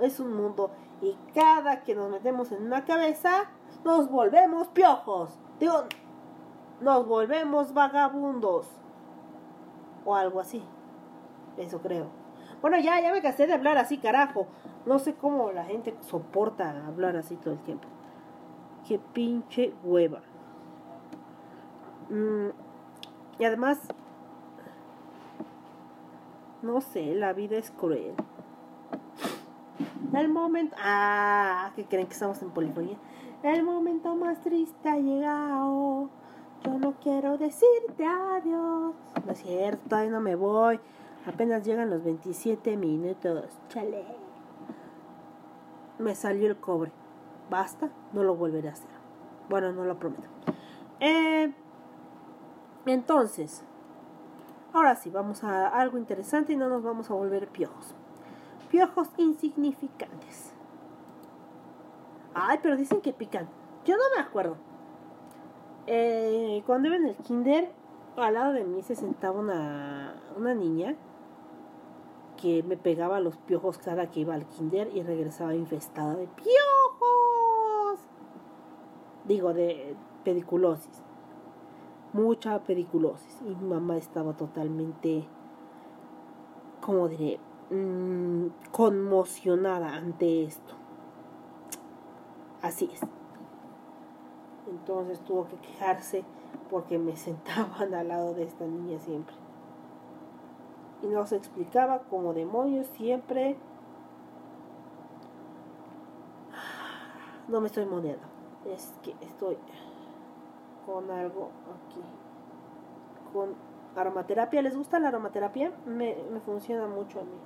[0.00, 0.70] es un mundo
[1.02, 3.50] y cada que nos metemos en una cabeza
[3.84, 5.30] nos volvemos piojos.
[5.60, 5.84] Digo,
[6.80, 8.66] nos volvemos vagabundos.
[10.04, 10.62] O algo así.
[11.56, 12.23] Eso creo.
[12.64, 14.46] Bueno, ya, ya me cansé de hablar así, carajo.
[14.86, 17.86] No sé cómo la gente soporta hablar así todo el tiempo.
[18.88, 20.22] Qué pinche hueva.
[22.08, 22.48] Mm,
[23.38, 23.78] y además,
[26.62, 28.14] no sé, la vida es cruel.
[30.14, 30.74] El momento.
[30.82, 32.96] Ah, que creen que estamos en polifonía.
[33.42, 36.08] El momento más triste ha llegado.
[36.64, 38.94] Yo no quiero decirte adiós.
[39.26, 40.80] No es cierto, todavía no me voy.
[41.26, 43.46] Apenas llegan los 27 minutos.
[43.68, 44.04] Chale.
[45.98, 46.92] Me salió el cobre.
[47.48, 48.90] Basta, no lo volveré a hacer.
[49.48, 50.28] Bueno, no lo prometo.
[51.00, 51.52] Eh,
[52.86, 53.62] entonces,
[54.72, 57.94] ahora sí, vamos a algo interesante y no nos vamos a volver piojos.
[58.70, 60.52] Piojos insignificantes.
[62.34, 63.48] Ay, pero dicen que pican.
[63.86, 64.56] Yo no me acuerdo.
[65.86, 67.70] Eh, cuando iba en el kinder,
[68.16, 70.96] al lado de mí se sentaba una, una niña
[72.44, 78.00] que me pegaba los piojos cada que iba al kinder y regresaba infestada de piojos.
[79.24, 81.02] Digo, de pediculosis.
[82.12, 83.40] Mucha pediculosis.
[83.46, 85.24] Y mi mamá estaba totalmente,
[86.82, 87.40] ¿cómo diré?
[87.70, 90.74] Mm, conmocionada ante esto.
[92.60, 93.00] Así es.
[94.68, 96.24] Entonces tuvo que quejarse
[96.68, 99.43] porque me sentaban al lado de esta niña siempre.
[101.04, 103.56] Y nos explicaba como demonios siempre.
[107.46, 108.24] No me estoy moneando.
[108.64, 109.58] Es que estoy
[110.86, 112.00] con algo aquí.
[113.34, 113.54] Con
[113.94, 114.62] aromaterapia.
[114.62, 115.72] ¿Les gusta la aromaterapia?
[115.84, 117.38] Me, me funciona mucho a mí.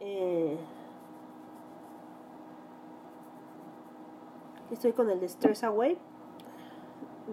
[0.00, 0.58] Eh,
[4.72, 5.96] estoy con el de Stress Away.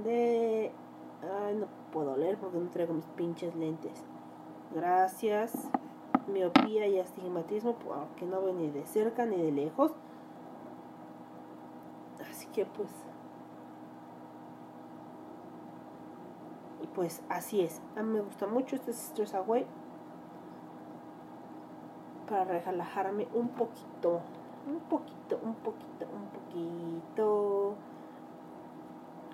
[0.04, 0.72] De...
[1.24, 4.11] Ay, no puedo leer porque no traigo mis pinches lentes.
[4.74, 5.54] Gracias.
[6.28, 9.92] Miopía y astigmatismo, porque no veo ni de cerca ni de lejos.
[12.30, 12.90] Así que pues...
[16.82, 17.82] Y pues así es.
[17.96, 19.66] A mí me gusta mucho este es Stress Away.
[22.30, 24.22] Para relajarme un poquito.
[24.68, 27.76] Un poquito, un poquito, un poquito.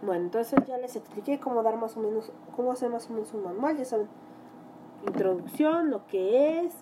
[0.02, 3.34] Bueno, entonces ya les expliqué cómo dar más o menos, cómo hacer más o menos
[3.34, 4.08] un manual, ya saben,
[5.08, 6.74] introducción, lo que es,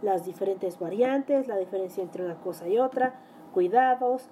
[0.00, 3.14] las diferentes variantes, la diferencia entre una cosa y otra,
[3.52, 4.28] cuidados,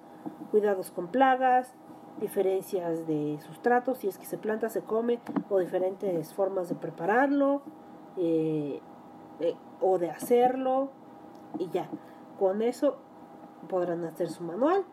[0.51, 1.73] cuidados con plagas,
[2.19, 5.19] diferencias de sustratos, si es que se planta, se come,
[5.49, 7.61] o diferentes formas de prepararlo,
[8.17, 8.81] eh,
[9.39, 10.89] eh, o de hacerlo,
[11.57, 11.89] y ya,
[12.37, 12.97] con eso
[13.69, 14.83] podrán hacer su manual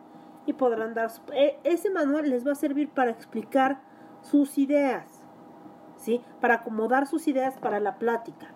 [0.45, 3.81] y podrán dar su- e- ese manual les va a servir para explicar
[4.21, 5.18] sus ideas
[6.41, 8.47] para acomodar sus ideas para la plática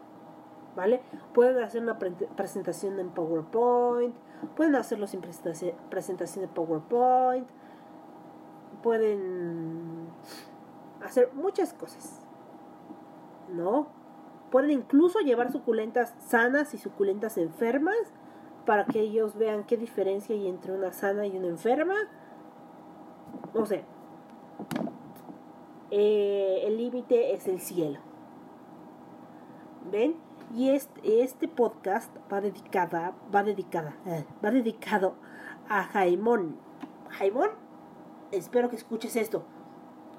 [0.76, 1.02] ¿vale?
[1.34, 4.16] pueden hacer una pre- presentación en PowerPoint
[4.56, 7.48] pueden hacerlo sin presentaci- presentación de PowerPoint
[8.82, 10.08] pueden
[11.04, 12.22] hacer muchas cosas
[13.50, 13.88] ¿no?
[14.52, 17.96] pueden incluso llevar suculentas sanas y suculentas enfermas
[18.66, 21.96] para que ellos vean qué diferencia hay entre una sana y una enferma.
[23.54, 23.84] No sé.
[25.96, 28.00] Eh, el límite es el cielo.
[29.92, 30.16] ¿Ven?
[30.56, 35.14] Y este, podcast va dedicada, va dedicada, eh, va dedicado
[35.70, 36.58] a Jaimón.
[37.10, 37.52] Jaimón,
[38.32, 39.44] espero que escuches esto.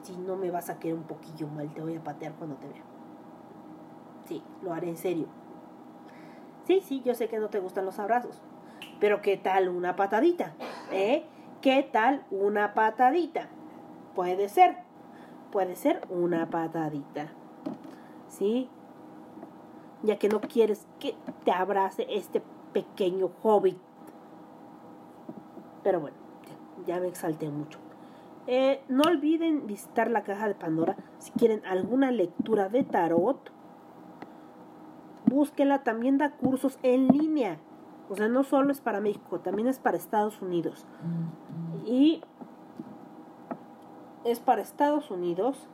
[0.03, 2.69] Si no me vas a quedar un poquillo mal, te voy a patear cuando te
[2.69, 2.85] vea.
[4.27, 5.27] Sí, lo haré en serio.
[6.69, 8.41] Sí, sí, yo sé que no te gustan los abrazos.
[9.01, 10.55] Pero ¿qué tal una patadita?
[10.93, 11.25] ¿Eh?
[11.61, 13.49] ¿Qué tal una patadita?
[14.15, 14.84] Puede ser.
[15.55, 17.29] Puede ser una patadita.
[18.29, 18.69] ¿Sí?
[20.03, 22.43] Ya que no quieres que te abrace este
[22.73, 23.79] pequeño hobbit.
[25.85, 26.17] Pero bueno,
[26.87, 27.79] ya, ya me exalté mucho.
[28.49, 33.55] Eh, no olviden visitar la caja de Pandora si quieren alguna lectura de tarot
[35.27, 37.59] búsquela, también da cursos en línea.
[38.11, 40.85] O sea, no solo es para México, también es para Estados Unidos.
[41.87, 42.23] Y
[44.25, 45.69] es para Estados Unidos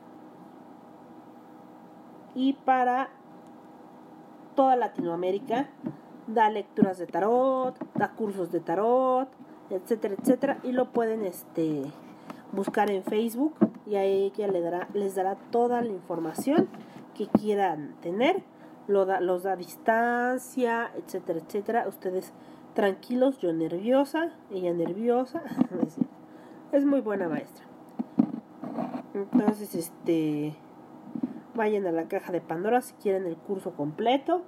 [2.34, 3.10] y para
[4.54, 5.68] toda Latinoamérica.
[6.26, 9.28] Da lecturas de tarot, da cursos de tarot,
[9.70, 10.58] etcétera, etcétera.
[10.62, 11.82] Y lo pueden este,
[12.52, 13.54] buscar en Facebook
[13.86, 16.68] y ahí ella le dará, les dará toda la información
[17.16, 18.42] que quieran tener.
[18.86, 21.88] Lo da, los da distancia, etcétera, etcétera.
[21.88, 22.32] Ustedes
[22.74, 25.42] tranquilos, yo nerviosa, ella nerviosa.
[26.72, 27.69] es muy buena maestra.
[29.32, 30.54] Entonces, este
[31.54, 34.42] vayan a la caja de Pandora si quieren el curso completo.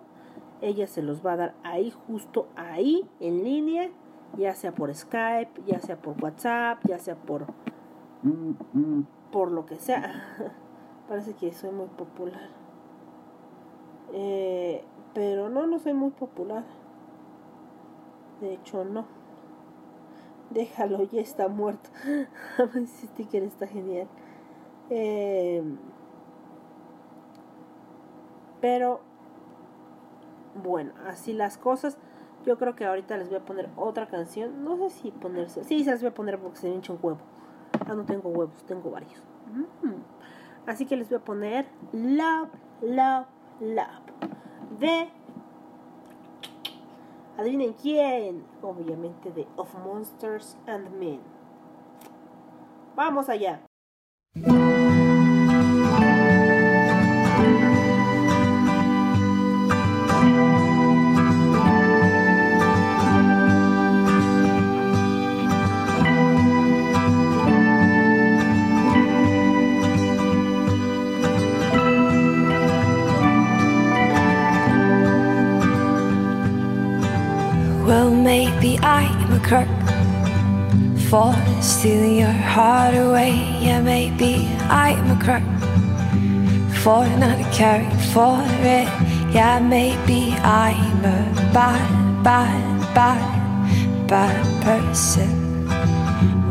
[0.61, 3.91] Ella se los va a dar ahí, justo ahí, en línea,
[4.37, 7.47] ya sea por Skype, ya sea por WhatsApp, ya sea por
[9.33, 10.23] por lo que sea.
[11.09, 12.51] Parece que soy muy popular.
[14.13, 16.65] Eh, pero no, no soy muy popular.
[18.41, 19.07] De hecho, no.
[20.51, 21.91] Déjalo, ya está muerto.
[22.75, 24.07] Ese sticker está genial.
[24.95, 25.63] Eh,
[28.61, 29.01] pero,
[30.63, 31.97] bueno, así las cosas.
[32.45, 34.65] Yo creo que ahorita les voy a poner otra canción.
[34.65, 35.65] No sé si ponerse.
[35.65, 37.21] Sí, se las voy a poner porque se me hincha un huevo.
[37.87, 39.23] Ah, no tengo huevos, tengo varios.
[39.83, 39.93] Mm.
[40.67, 42.51] Así que les voy a poner Love,
[42.83, 43.27] Love,
[43.61, 44.79] Love.
[44.79, 45.09] De.
[47.39, 48.45] Adivinen quién.
[48.61, 51.21] Obviamente de Of Monsters and Men.
[52.95, 53.63] Vamos allá.
[79.53, 79.69] Crook
[81.11, 83.33] for stealing your heart away.
[83.61, 85.43] Yeah, maybe I'm a crook
[86.81, 88.89] for not caring for it.
[89.35, 95.69] Yeah, maybe I'm a bad, bad, bad, bad person.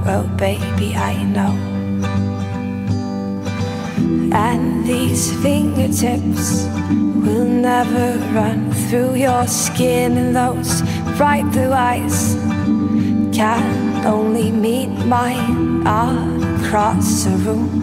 [0.06, 1.58] Well, baby, I know.
[4.32, 6.68] And these fingertips
[7.26, 10.84] will never run through your skin, and those
[11.18, 12.38] bright blue eyes
[13.42, 17.82] can only meet mine across a room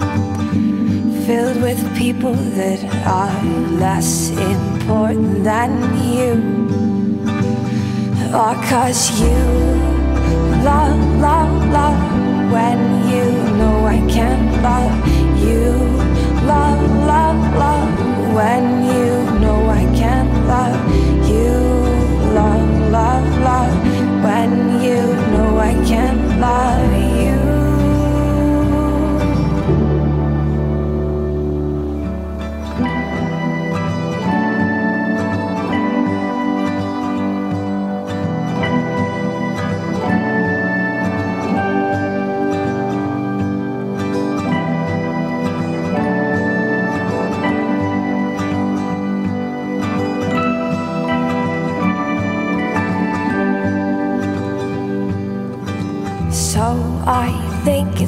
[1.26, 3.42] filled with people that are
[3.84, 5.70] less important than
[6.14, 6.32] you.
[8.40, 9.40] Oh, cause you
[10.62, 12.02] love, love, love
[12.54, 12.78] when
[13.10, 13.26] you
[13.58, 14.94] know I can't love
[15.46, 15.66] you.
[16.52, 16.82] Love,
[17.12, 17.94] love, love
[18.38, 19.10] when you
[19.42, 20.80] know I can't love
[21.32, 21.50] you.
[22.38, 25.27] Love, love, love when you
[25.68, 26.97] I can't love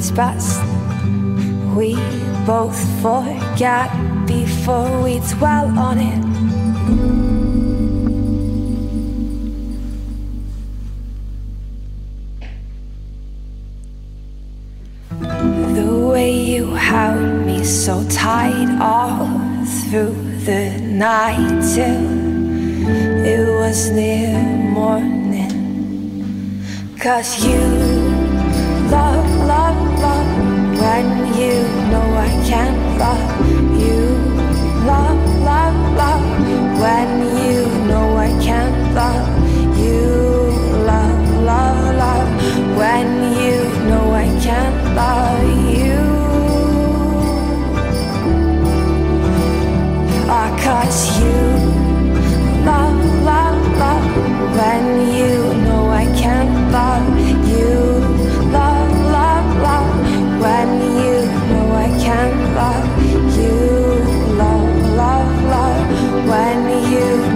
[0.01, 0.59] it's best
[1.77, 1.93] we
[2.43, 3.87] both forget
[4.25, 6.21] before we dwell on it.
[15.75, 19.27] The way you held me so tight all
[19.65, 20.15] through
[20.49, 22.05] the night till
[23.23, 24.33] it was near
[24.79, 25.53] morning.
[26.99, 27.61] Cause you
[28.91, 29.40] love,
[30.03, 30.31] love,
[30.81, 31.07] when
[31.39, 31.55] you
[31.91, 34.01] know I can't love you.
[34.85, 36.25] Love, love, love
[36.81, 37.09] when
[37.43, 40.07] you know I can't love you.
[40.89, 42.29] Love, love, love
[42.77, 43.07] when
[43.41, 43.57] you
[43.87, 46.01] know I can't love you.
[50.27, 50.49] Ah,
[51.19, 51.81] you
[52.65, 54.07] love, love, love
[54.57, 57.20] when you know I can't love
[60.41, 61.17] when you
[61.49, 62.89] know I can't love
[63.37, 63.51] you.
[64.41, 66.59] Love, love, love when
[66.91, 67.30] you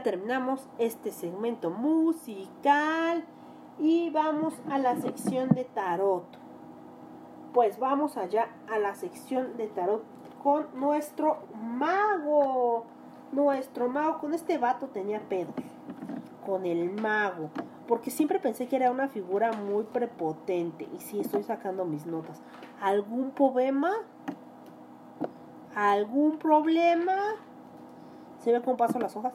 [0.00, 3.24] terminamos este segmento musical
[3.78, 6.24] y vamos a la sección de tarot.
[7.52, 10.02] Pues vamos allá a la sección de tarot
[10.42, 12.84] con nuestro mago.
[13.32, 15.54] Nuestro mago, con este vato tenía pedos.
[16.46, 17.50] Con el mago.
[17.86, 20.88] Porque siempre pensé que era una figura muy prepotente.
[20.94, 22.40] Y sí, estoy sacando mis notas.
[22.80, 23.92] ¿Algún problema?
[25.74, 27.16] ¿Algún problema?
[28.38, 29.34] ¿Se ve cómo paso las hojas?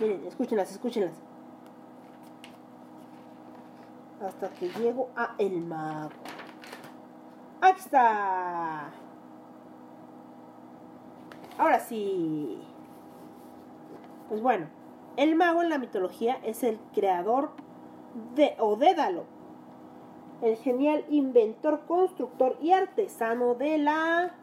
[0.00, 1.12] Miren, escúchenlas, escúchenlas.
[4.24, 6.10] Hasta que llego a el mago.
[7.60, 8.90] ¡Aquí está!
[11.58, 12.62] Ahora sí.
[14.28, 14.66] Pues bueno,
[15.16, 17.50] el mago en la mitología es el creador
[18.36, 19.24] de Odédalo,
[20.42, 24.34] el genial inventor, constructor y artesano de la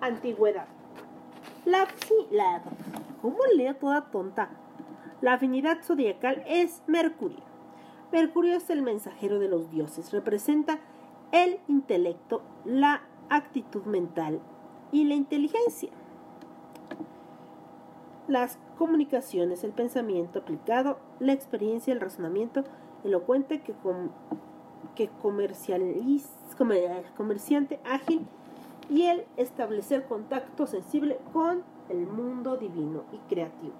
[0.00, 0.66] antigüedad.
[1.64, 1.86] La,
[2.30, 2.62] la
[3.24, 4.50] ¿Cómo leo toda tonta?
[5.22, 7.42] La afinidad zodiacal es Mercurio.
[8.12, 10.78] Mercurio es el mensajero de los dioses, representa
[11.32, 13.00] el intelecto, la
[13.30, 14.40] actitud mental
[14.92, 15.88] y la inteligencia.
[18.28, 22.62] Las comunicaciones, el pensamiento aplicado, la experiencia, el razonamiento
[23.04, 24.10] elocuente que, com
[24.94, 28.26] que comercializ comer comerciante ágil
[28.90, 33.74] y el establecer contacto sensible con el mundo divino y creativo.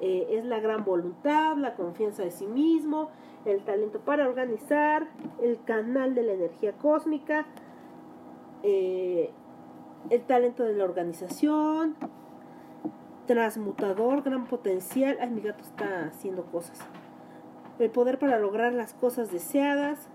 [0.00, 3.10] Eh, es la gran voluntad, la confianza de sí mismo,
[3.44, 5.08] el talento para organizar,
[5.42, 7.46] el canal de la energía cósmica,
[8.62, 9.30] eh,
[10.08, 11.96] el talento de la organización,
[13.26, 15.18] transmutador, gran potencial.
[15.20, 16.80] Ay, mi gato está haciendo cosas.
[17.78, 20.08] El poder para lograr las cosas deseadas.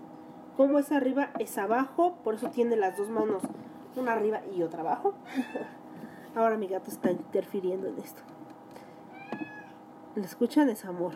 [0.56, 2.16] Como es arriba, es abajo.
[2.24, 3.42] Por eso tiene las dos manos,
[3.96, 5.14] una arriba y otra abajo.
[6.36, 8.20] Ahora mi gato está interfiriendo en esto.
[10.14, 10.68] ¿Le escuchan?
[10.68, 11.14] Es amor.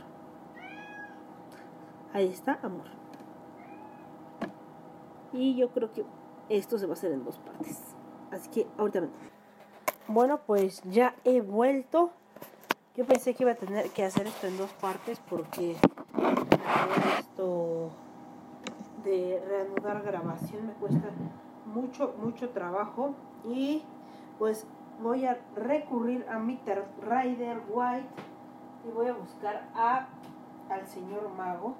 [2.14, 2.86] Ahí está, amor.
[5.34, 6.06] Y yo creo que
[6.48, 7.78] esto se va a hacer en dos partes.
[8.30, 9.08] Así que ahorita
[10.08, 12.10] Bueno, pues ya he vuelto.
[12.96, 15.76] Yo pensé que iba a tener que hacer esto en dos partes porque
[17.18, 17.90] esto
[19.04, 21.10] de reanudar grabación me cuesta
[21.66, 23.14] mucho, mucho trabajo.
[23.44, 23.84] Y
[24.38, 24.66] pues
[25.02, 26.60] voy a recurrir a mi
[27.00, 28.08] Rider White
[28.86, 30.08] y voy a buscar a,
[30.68, 31.74] al señor mago.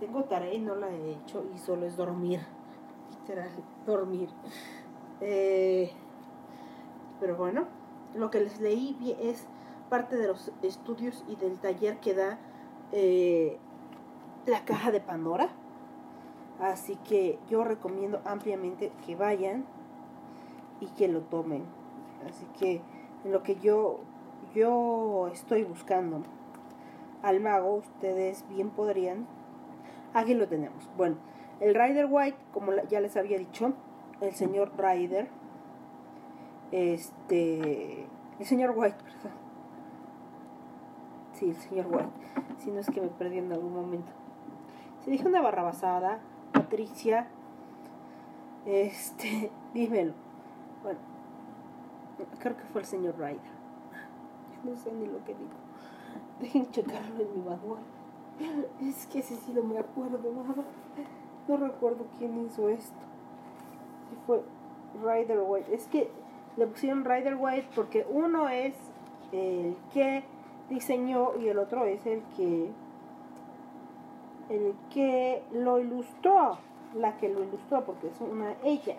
[0.00, 2.40] Tengo tarea y no la he hecho y solo es dormir.
[3.20, 3.50] Literal,
[3.86, 4.28] dormir.
[5.20, 5.92] Eh,
[7.20, 7.66] pero bueno,
[8.14, 9.46] lo que les leí es
[9.88, 12.38] parte de los estudios y del taller que da
[12.92, 13.58] eh,
[14.46, 15.48] la caja de Pandora.
[16.60, 19.64] Así que yo recomiendo ampliamente que vayan
[20.80, 21.83] y que lo tomen.
[22.28, 22.80] Así que
[23.24, 24.00] en lo que yo,
[24.54, 26.22] yo estoy buscando
[27.22, 29.26] al mago, ustedes bien podrían.
[30.12, 30.88] Aquí lo tenemos.
[30.96, 31.16] Bueno,
[31.60, 33.72] el Rider White, como ya les había dicho,
[34.20, 35.28] el señor Ryder,
[36.72, 38.06] este,
[38.38, 39.38] el señor White, perdón.
[41.32, 42.10] Sí, el señor White.
[42.58, 44.12] Si no es que me perdí en algún momento.
[45.04, 46.20] Se dijo una barra basada,
[46.52, 47.28] Patricia,
[48.66, 50.23] este, dímelo.
[52.38, 53.40] Creo que fue el señor Ryder.
[54.64, 55.50] No sé ni lo que digo.
[56.40, 57.82] Dejen checarlo en mi manual.
[58.80, 60.64] Es que ese sí no me acuerdo nada.
[61.46, 63.04] No recuerdo quién hizo esto
[64.26, 64.42] fue
[65.02, 65.74] Rider White.
[65.74, 66.10] Es que
[66.56, 68.74] le pusieron Rider White porque uno es
[69.32, 70.24] el que
[70.70, 72.70] diseñó y el otro es el que
[74.50, 76.58] el que lo ilustró,
[76.94, 78.96] la que lo ilustró porque es una ella,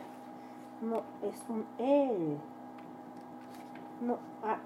[0.81, 2.37] no es un él.
[4.01, 4.57] No, ah,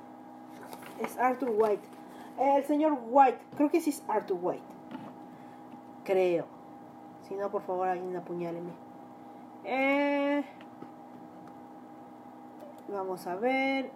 [1.00, 1.88] es Arthur White.
[2.40, 4.64] El señor White, creo que sí es Arthur White.
[6.04, 6.46] Creo.
[7.28, 8.72] Si no, por favor, alguien apuñáleme.
[9.64, 10.44] Eh,
[12.88, 13.92] vamos a ver.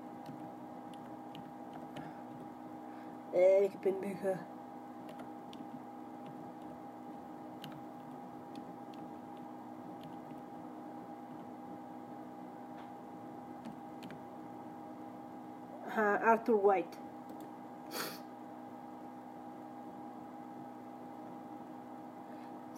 [3.34, 4.40] Eh, qué pendeja.
[16.34, 16.98] Arthur White.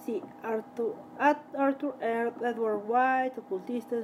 [0.05, 0.93] Sí, Arthur,
[1.57, 3.95] Arthur Edward White, ocultista,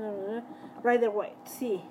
[0.84, 1.84] Rider White, sí.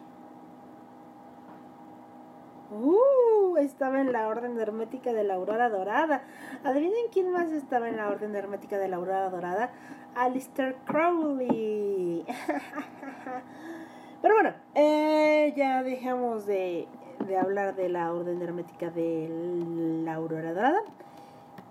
[2.73, 6.23] Uh, estaba en la orden hermética de la aurora dorada.
[6.65, 9.71] Adivinen quién más estaba en la orden hermética de la aurora dorada.
[10.15, 12.25] Alistair Crowley.
[14.23, 16.89] Pero bueno, eh, ya dejamos de,
[17.31, 19.29] de hablar de la orden hermética de
[20.05, 20.81] la aurora dorada.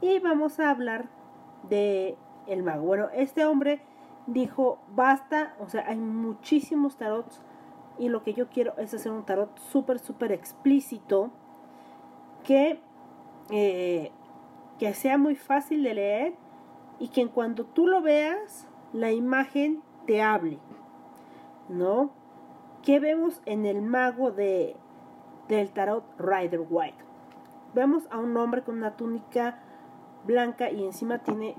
[0.01, 1.09] Y vamos a hablar
[1.69, 2.85] de el mago.
[2.85, 3.81] Bueno, este hombre
[4.25, 7.41] dijo, basta, o sea, hay muchísimos tarots
[7.97, 11.29] y lo que yo quiero es hacer un tarot súper, súper explícito
[12.45, 12.79] que,
[13.51, 14.11] eh,
[14.79, 16.33] que sea muy fácil de leer
[16.99, 20.57] y que en cuanto tú lo veas, la imagen te hable,
[21.67, 22.11] ¿no?
[22.81, 24.77] ¿Qué vemos en el mago de,
[25.49, 27.03] del tarot Rider White?
[27.73, 29.59] Vemos a un hombre con una túnica
[30.25, 31.55] blanca y encima tiene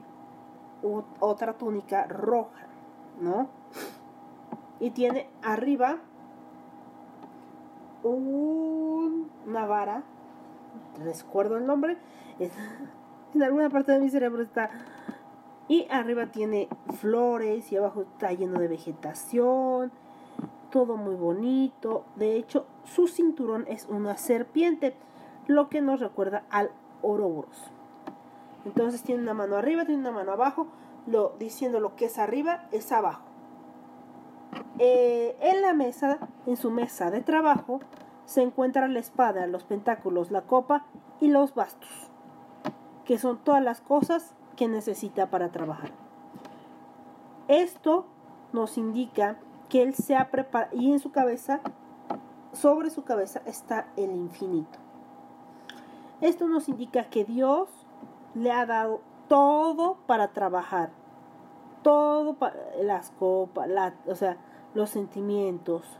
[1.21, 2.67] otra túnica roja,
[3.21, 3.49] ¿no?
[4.79, 5.99] Y tiene arriba
[8.03, 10.05] una vara,
[10.99, 11.99] recuerdo el nombre,
[13.35, 14.71] en alguna parte de mi cerebro está.
[15.69, 16.69] Y arriba tiene
[16.99, 19.93] flores y abajo está lleno de vegetación,
[20.71, 22.05] todo muy bonito.
[22.17, 24.97] De hecho, su cinturón es una serpiente,
[25.47, 26.71] lo que nos recuerda al
[27.03, 27.71] Ouroboros.
[28.65, 30.67] Entonces tiene una mano arriba, tiene una mano abajo,
[31.07, 33.23] lo, diciendo lo que es arriba es abajo.
[34.79, 37.81] Eh, en la mesa, en su mesa de trabajo,
[38.25, 40.87] se encuentra la espada, los pentáculos, la copa
[41.21, 42.11] y los bastos,
[43.05, 45.91] que son todas las cosas que necesita para trabajar.
[47.49, 48.07] Esto
[48.53, 49.39] nos indica
[49.71, 51.61] que él se ha preparado y en su cabeza,
[52.53, 54.79] sobre su cabeza está el infinito.
[56.21, 57.71] Esto nos indica que Dios
[58.35, 60.91] le ha dado todo para trabajar.
[61.83, 63.71] Todo para las copas,
[64.07, 64.37] o sea,
[64.75, 65.99] los sentimientos,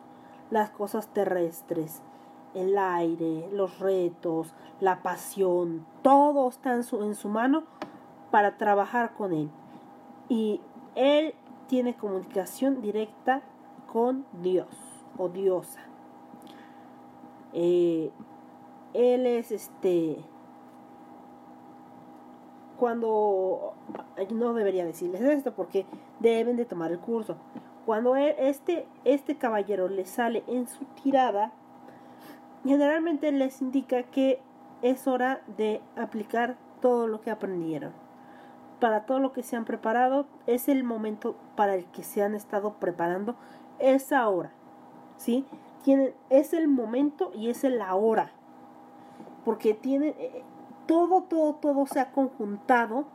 [0.51, 2.03] las cosas terrestres,
[2.53, 7.63] el aire, los retos, la pasión, todo está en su, en su mano
[8.31, 9.51] para trabajar con él.
[10.29, 10.61] Y
[10.97, 11.35] él
[11.67, 13.43] tiene comunicación directa
[13.91, 14.69] con Dios
[15.19, 15.81] o diosa.
[17.53, 18.11] Eh,
[18.95, 20.19] él es este
[22.79, 23.75] cuando
[24.33, 25.85] no debería decirles esto porque
[26.19, 27.37] deben de tomar el curso.
[27.85, 31.53] Cuando este, este caballero le sale en su tirada,
[32.65, 34.41] generalmente les indica que
[34.81, 37.93] es hora de aplicar todo lo que aprendieron.
[38.81, 42.35] Para todo lo que se han preparado, es el momento para el que se han
[42.35, 43.35] estado preparando,
[43.81, 44.53] es ahora.
[45.17, 45.45] ¿Sí?
[45.83, 48.33] Tienen, es el momento y es el ahora.
[49.45, 50.43] Porque tienen, eh,
[50.87, 53.07] todo, todo, todo se ha conjuntado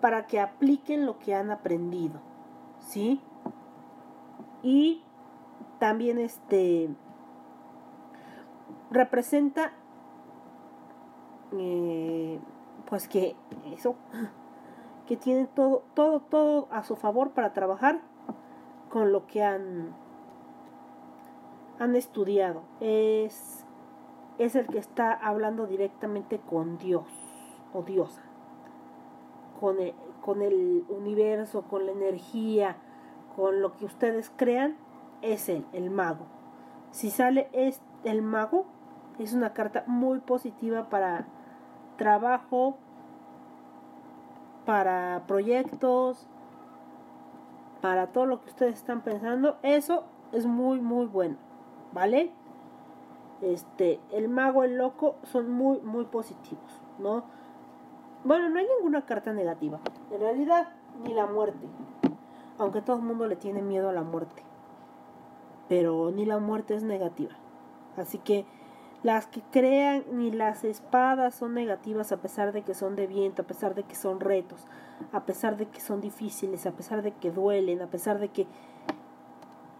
[0.00, 2.20] para que apliquen lo que han aprendido,
[2.80, 3.20] ¿sí?
[4.62, 5.02] Y
[5.78, 6.88] también este
[8.90, 9.72] representa
[11.52, 12.38] eh,
[12.88, 13.36] pues que
[13.72, 13.96] eso
[15.06, 18.00] que tienen todo todo todo a su favor para trabajar
[18.96, 19.94] con lo que han
[21.78, 23.62] han estudiado es
[24.38, 27.04] es el que está hablando directamente con Dios
[27.74, 28.22] o diosa,
[29.60, 29.92] con el,
[30.22, 32.78] con el universo, con la energía,
[33.36, 34.78] con lo que ustedes crean,
[35.20, 36.24] es él, el mago.
[36.90, 38.64] Si sale es el mago,
[39.18, 41.26] es una carta muy positiva para
[41.98, 42.78] trabajo,
[44.64, 46.30] para proyectos,
[47.86, 49.58] para todo lo que ustedes están pensando.
[49.62, 51.36] Eso es muy, muy bueno.
[51.92, 52.32] ¿Vale?
[53.42, 57.22] este, el mago, el loco, son muy, muy positivos, ¿no?
[58.24, 59.78] Bueno, no hay ninguna carta negativa,
[60.10, 60.68] en realidad,
[61.04, 61.64] ni la muerte,
[62.58, 64.42] aunque todo el mundo le tiene miedo a la muerte,
[65.68, 67.34] pero ni la muerte es negativa,
[67.96, 68.46] así que
[69.02, 73.42] las que crean ni las espadas son negativas a pesar de que son de viento,
[73.42, 74.66] a pesar de que son retos,
[75.12, 78.46] a pesar de que son difíciles, a pesar de que duelen, a pesar de que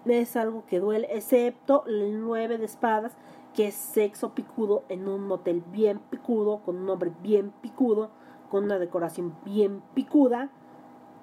[0.04, 3.16] es algo que duele, excepto el 9 de espadas,
[3.54, 8.10] que es sexo picudo en un motel bien picudo, con un nombre bien picudo,
[8.50, 10.50] con una decoración bien picuda,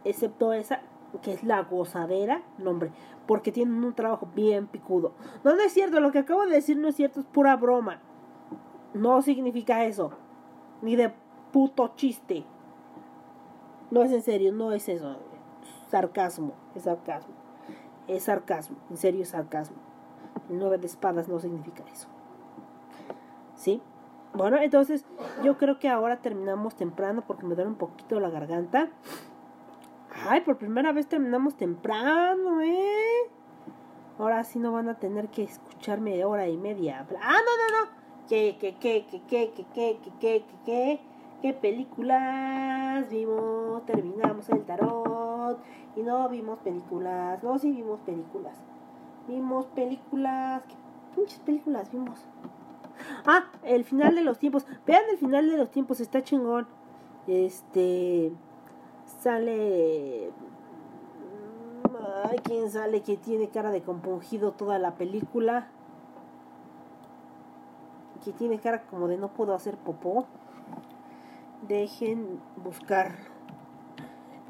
[0.03, 0.81] excepto esa
[1.21, 2.91] que es la gozadera, nombre,
[3.27, 5.13] porque tienen un trabajo bien picudo.
[5.43, 7.99] No, no es cierto, lo que acabo de decir no es cierto, es pura broma.
[8.93, 10.11] No significa eso,
[10.81, 11.13] ni de
[11.51, 12.43] puto chiste.
[13.91, 15.17] No es en serio, no es eso.
[15.89, 17.33] Sarcasmo, es sarcasmo.
[18.07, 19.77] Es sarcasmo, en serio es sarcasmo.
[20.49, 22.07] El nueve de espadas no significa eso.
[23.63, 23.81] ¿sí?
[24.33, 25.05] Bueno, entonces
[25.43, 28.89] yo creo que ahora terminamos temprano porque me duele un poquito la garganta.
[30.27, 33.29] Ay, por primera vez terminamos temprano, ¿eh?
[34.17, 37.05] Ahora sí no van a tener que escucharme hora y media.
[37.21, 37.91] Ah, no, no, no.
[38.29, 40.99] ¿Qué, qué, qué, qué, qué, qué, qué, qué, qué, qué,
[41.41, 43.85] qué películas vimos?
[43.85, 45.59] Terminamos el tarot
[45.95, 47.43] y no vimos películas.
[47.43, 48.57] No, sí vimos películas.
[49.27, 50.63] Vimos películas.
[50.69, 50.75] ¿Qué
[51.15, 52.25] pinches películas vimos?
[53.25, 54.65] Ah, el final de los tiempos.
[54.85, 56.67] Vean el final de los tiempos, está chingón.
[57.27, 58.31] Este.
[59.23, 60.33] Sale.
[62.25, 65.69] Ay, ¿quién sale que tiene cara de compungido toda la película?
[68.25, 70.25] Que tiene cara como de no puedo hacer popó.
[71.69, 73.29] Dejen buscarlo.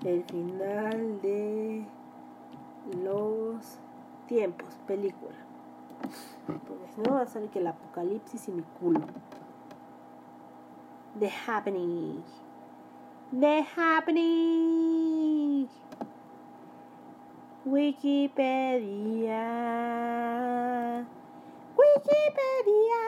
[0.03, 1.86] El final de
[3.03, 3.78] los
[4.26, 5.36] tiempos, película.
[6.47, 9.01] Porque no va a salir que el apocalipsis y mi culo.
[11.19, 12.24] The Happening.
[13.34, 15.67] The Happening.
[17.65, 18.27] Wikipedia.
[21.75, 23.01] Wikipedia.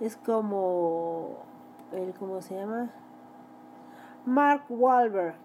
[0.00, 1.36] Es como
[1.92, 2.90] el cómo se llama
[4.26, 5.36] Mark Wahlberg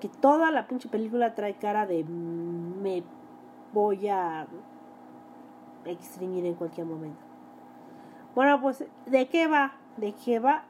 [0.00, 3.02] que toda la pinche película trae cara de me
[3.74, 4.46] voy a
[5.84, 7.23] extinguir en cualquier momento.
[8.34, 9.74] Bueno, pues ¿de qué va?
[9.96, 10.64] ¿De qué va?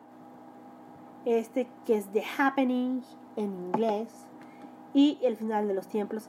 [1.24, 3.02] Este que es The Happening
[3.36, 4.26] en inglés
[4.92, 6.28] y el final de los tiempos,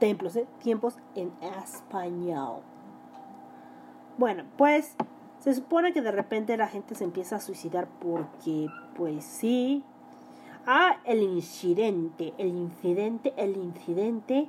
[0.00, 0.46] templos, ¿eh?
[0.60, 2.62] tiempos en español.
[4.18, 4.96] Bueno, pues
[5.38, 9.84] se supone que de repente la gente se empieza a suicidar porque, pues sí.
[10.66, 14.48] Ah, el incidente, el incidente, el incidente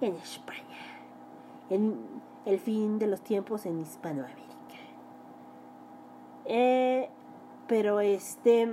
[0.00, 0.60] en España.
[1.70, 1.96] En
[2.46, 4.51] el fin de los tiempos en Hispanoamérica.
[6.46, 7.08] Eh,
[7.66, 8.72] pero este.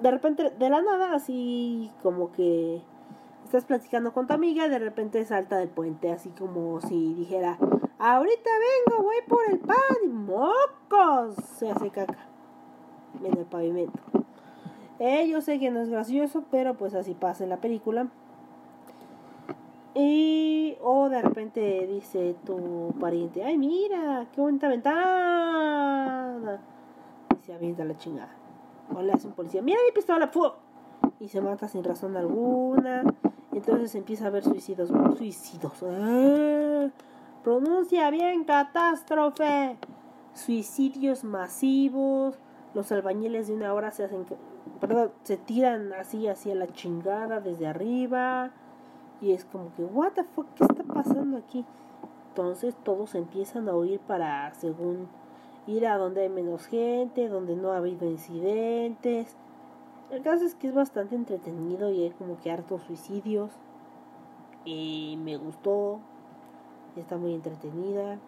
[0.00, 2.82] De repente, de la nada, así como que
[3.44, 7.56] estás platicando con tu amiga, de repente salta del puente, así como si dijera,
[7.98, 8.50] ahorita
[8.88, 12.26] vengo, voy por el pan, y mocos, se hace caca
[13.22, 14.00] en el pavimento.
[14.98, 18.08] Eh, yo sé que no es gracioso, pero pues así pasa en la película.
[19.94, 26.60] Y, o de repente dice tu pariente, ay mira, qué bonita ventana.
[27.40, 28.34] Y se avienta la chingada.
[28.92, 30.56] O le hace un policía, mira mi pistola, ¡fuego!
[31.20, 33.04] Y se mata sin razón alguna.
[33.52, 34.90] Entonces empieza a haber suicidios.
[35.16, 35.82] Suicidios.
[35.84, 36.88] ¡Ah!
[37.44, 39.76] Pronuncia bien, catástrofe.
[40.34, 42.38] Suicidios masivos.
[42.74, 44.26] Los albañiles de una hora se hacen,
[44.80, 48.50] perdón, se tiran así hacia la chingada desde arriba.
[49.24, 51.64] Y es como que, what the fuck, ¿qué está pasando aquí?
[52.28, 55.08] Entonces todos empiezan a huir para, según,
[55.66, 59.34] ir a donde hay menos gente, donde no ha habido incidentes.
[60.10, 63.50] El caso es que es bastante entretenido y hay como que hartos suicidios.
[64.66, 66.00] Y me gustó.
[66.94, 68.18] Está muy entretenida.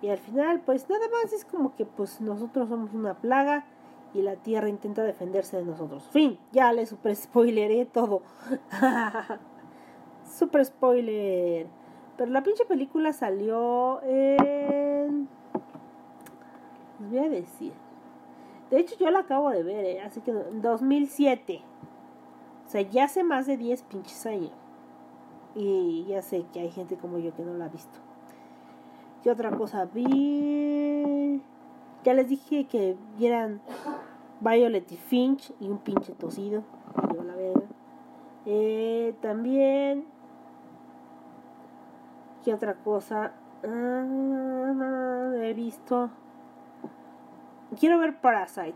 [0.00, 3.66] Y al final, pues nada más es como que pues nosotros somos una plaga
[4.14, 6.04] y la Tierra intenta defenderse de nosotros.
[6.10, 8.22] Fin, ya le super spoileré todo.
[10.34, 11.66] super spoiler.
[12.16, 15.28] Pero la pinche película salió en...
[17.00, 17.72] Les voy a decir.
[18.70, 20.02] De hecho, yo la acabo de ver, ¿eh?
[20.02, 21.62] así que en 2007.
[22.66, 24.52] O sea, ya hace más de 10 pinches años.
[25.54, 27.98] Y ya sé que hay gente como yo que no la ha visto.
[29.22, 31.40] ¿Qué otra cosa vi?
[32.04, 33.60] Ya les dije que vieran
[34.40, 36.62] Violet y Finch y un pinche tosido.
[37.14, 37.62] Yo la verga.
[38.46, 40.13] Eh, también.
[42.44, 43.32] ¿Qué otra cosa?
[43.66, 46.10] Ah, he visto.
[47.80, 48.74] Quiero ver Parasite.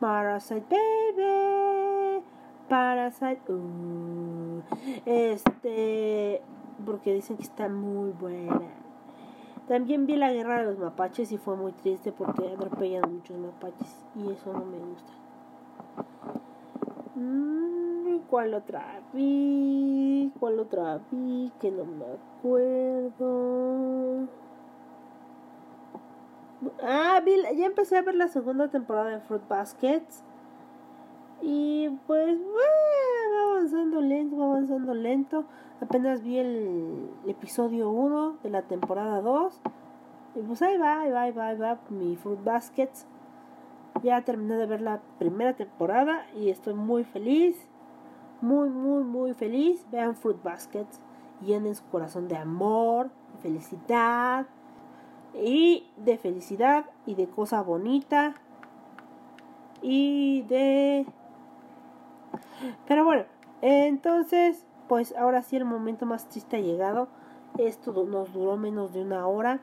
[0.00, 2.24] Parasite, baby.
[2.70, 3.52] Parasite.
[3.52, 4.62] Uh,
[5.04, 6.40] este.
[6.86, 8.62] Porque dicen que está muy buena.
[9.68, 14.06] También vi la guerra de los mapaches y fue muy triste porque atropellan muchos mapaches.
[14.14, 15.12] Y eso no me gusta.
[17.14, 17.85] Mm,
[18.28, 20.32] ¿Cuál otra vi?
[20.38, 21.52] ¿Cuál otra vi?
[21.60, 24.28] Que no me acuerdo.
[26.82, 30.22] Ah, vi, ya empecé a ver la segunda temporada de Fruit Baskets.
[31.42, 32.54] Y pues, bueno,
[33.34, 35.44] va avanzando lento, va avanzando lento.
[35.80, 39.60] Apenas vi el episodio 1 de la temporada 2.
[40.36, 43.06] Y pues ahí va, ahí va, ahí va, ahí va mi Fruit Baskets.
[44.02, 47.68] Ya terminé de ver la primera temporada y estoy muy feliz.
[48.40, 49.84] Muy, muy, muy feliz.
[49.90, 51.00] Vean Fruit Baskets.
[51.42, 54.46] Llenen su corazón de amor, de felicidad.
[55.34, 58.34] Y de felicidad y de cosa bonita.
[59.82, 61.06] Y de...
[62.86, 63.24] Pero bueno,
[63.60, 67.08] entonces, pues ahora sí el momento más triste ha llegado.
[67.58, 69.60] Esto nos duró menos de una hora.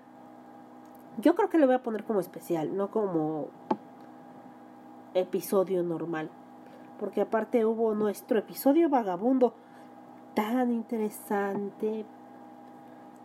[1.19, 3.47] Yo creo que le voy a poner como especial, no como
[5.13, 6.29] episodio normal.
[6.99, 9.55] Porque aparte hubo nuestro episodio vagabundo.
[10.33, 12.05] tan interesante.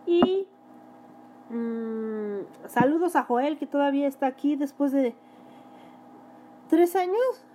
[0.05, 0.47] Y
[1.49, 5.15] mm, saludos a Joel que todavía está aquí después de
[6.67, 7.45] tres años,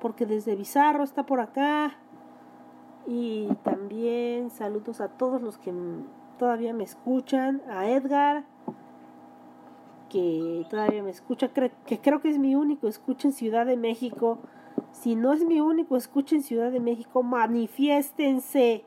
[0.00, 1.94] porque desde Bizarro está por acá.
[3.06, 5.74] Y también saludos a todos los que
[6.38, 8.44] todavía me escuchan, a Edgar,
[10.08, 14.38] que todavía me escucha, que creo que es mi único escucha en Ciudad de México.
[14.94, 18.84] Si no es mi único escucha en Ciudad de México, manifiéstense.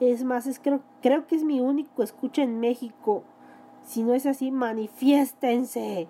[0.00, 3.22] Es más, es, creo, creo que es mi único escucha en México.
[3.84, 6.08] Si no es así, manifiéstense.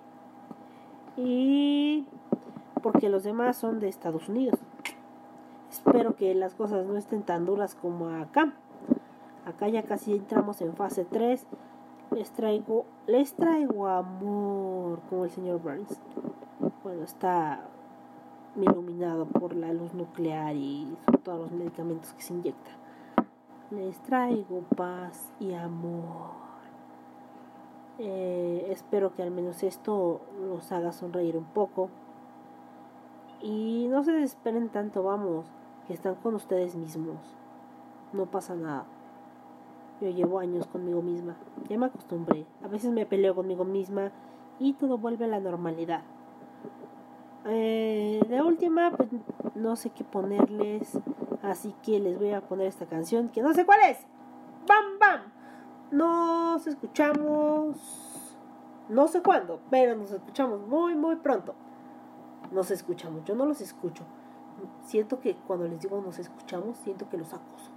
[1.16, 2.06] Y
[2.82, 4.60] porque los demás son de Estados Unidos.
[5.70, 8.54] Espero que las cosas no estén tan duras como acá.
[9.44, 11.44] Acá ya casi entramos en fase 3.
[12.12, 16.00] Les traigo, les traigo amor, como el señor Burns.
[16.84, 17.68] Bueno, está
[18.56, 22.74] iluminado por la luz nuclear y todos los medicamentos que se inyectan.
[23.70, 26.42] Les traigo paz y amor.
[27.98, 31.88] Eh, espero que al menos esto los haga sonreír un poco.
[33.40, 35.46] Y no se desesperen tanto, vamos,
[35.86, 37.18] que están con ustedes mismos.
[38.12, 38.84] No pasa nada.
[40.00, 41.36] Yo llevo años conmigo misma.
[41.68, 42.44] Ya me acostumbré.
[42.62, 44.12] A veces me peleo conmigo misma
[44.58, 46.02] y todo vuelve a la normalidad.
[47.46, 49.08] Eh, de última, pues
[49.54, 50.98] no sé qué ponerles.
[51.42, 53.98] Así que les voy a poner esta canción que no sé cuál es.
[54.66, 55.20] ¡Bam, bam!
[55.90, 57.76] Nos escuchamos.
[58.88, 61.54] No sé cuándo, pero nos escuchamos muy, muy pronto.
[62.50, 64.04] Nos escuchamos, yo no los escucho.
[64.84, 67.70] Siento que cuando les digo nos escuchamos, siento que los acoso.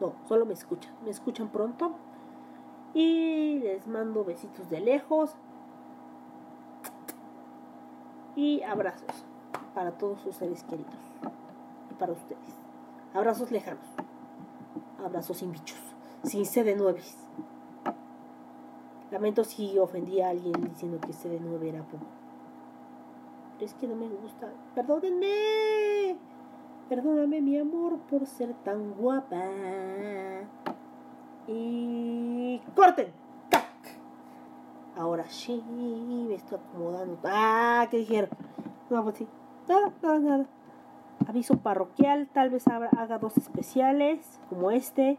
[0.00, 0.92] No, solo me escuchan.
[1.04, 1.92] Me escuchan pronto.
[2.92, 5.36] Y les mando besitos de lejos.
[8.36, 9.24] Y abrazos
[9.74, 10.94] para todos sus seres queridos.
[11.90, 12.56] Y para ustedes.
[13.12, 13.86] Abrazos lejanos.
[15.04, 15.78] Abrazos sin bichos.
[16.22, 17.00] Sin CD9.
[19.10, 22.04] Lamento si ofendí a alguien diciendo que CD9 era poco.
[23.54, 24.48] Pero es que no me gusta.
[24.74, 26.16] Perdónenme.
[26.88, 29.42] Perdóname mi amor por ser tan guapa.
[31.46, 33.23] Y corten.
[34.96, 37.18] Ahora sí, me estoy acomodando.
[37.24, 38.30] Ah, ¿qué dijeron?
[38.90, 39.26] No, pues sí.
[39.68, 40.46] Nada, nada, nada.
[41.26, 45.18] Aviso parroquial, tal vez haga, dos especiales como este.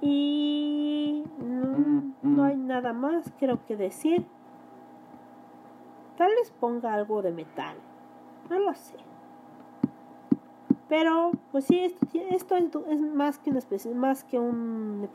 [0.00, 4.26] Y no, no hay nada más, creo que decir.
[6.16, 7.76] Tal vez ponga algo de metal.
[8.50, 8.96] No lo sé.
[10.88, 12.56] Pero, pues sí, esto, esto
[12.88, 15.08] es, más que un especial, más que un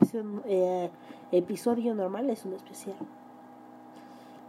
[0.46, 0.90] eh,
[1.30, 2.96] episodio normal, es un especial.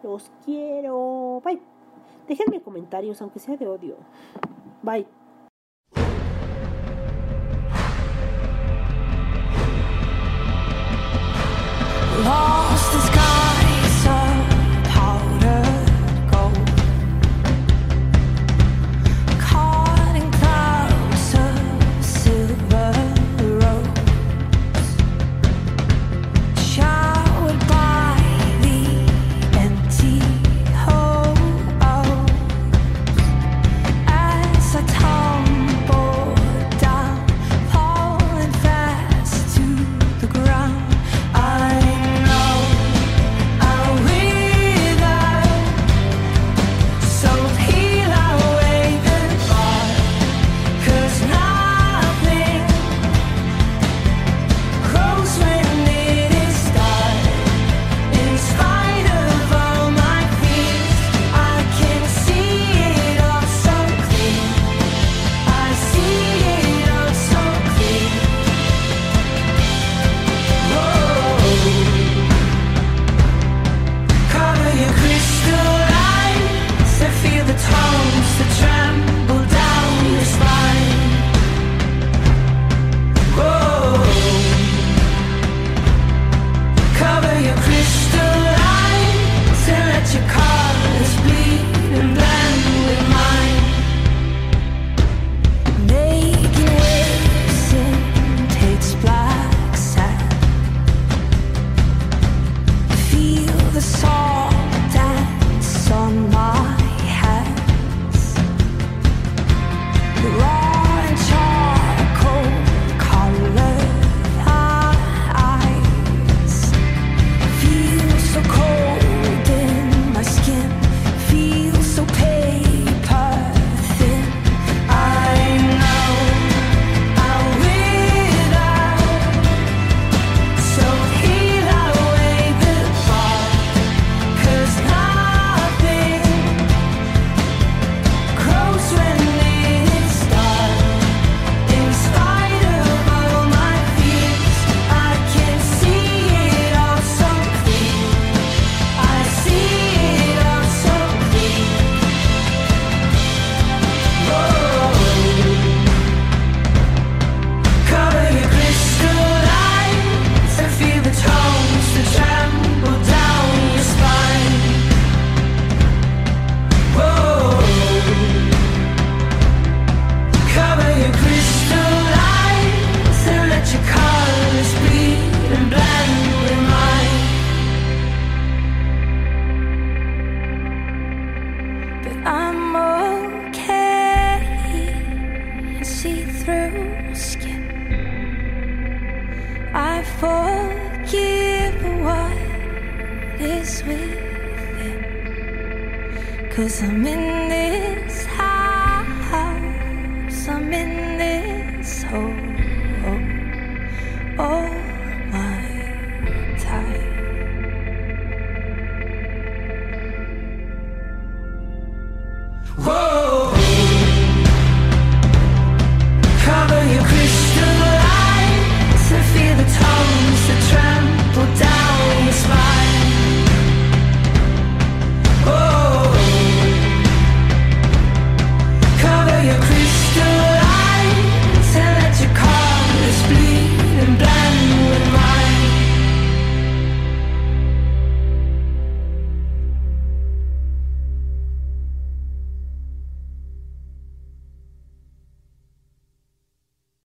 [0.03, 1.41] Los quiero.
[1.43, 1.61] Bye.
[2.27, 3.95] Déjenme comentarios, aunque sea de odio.
[4.81, 5.05] Bye.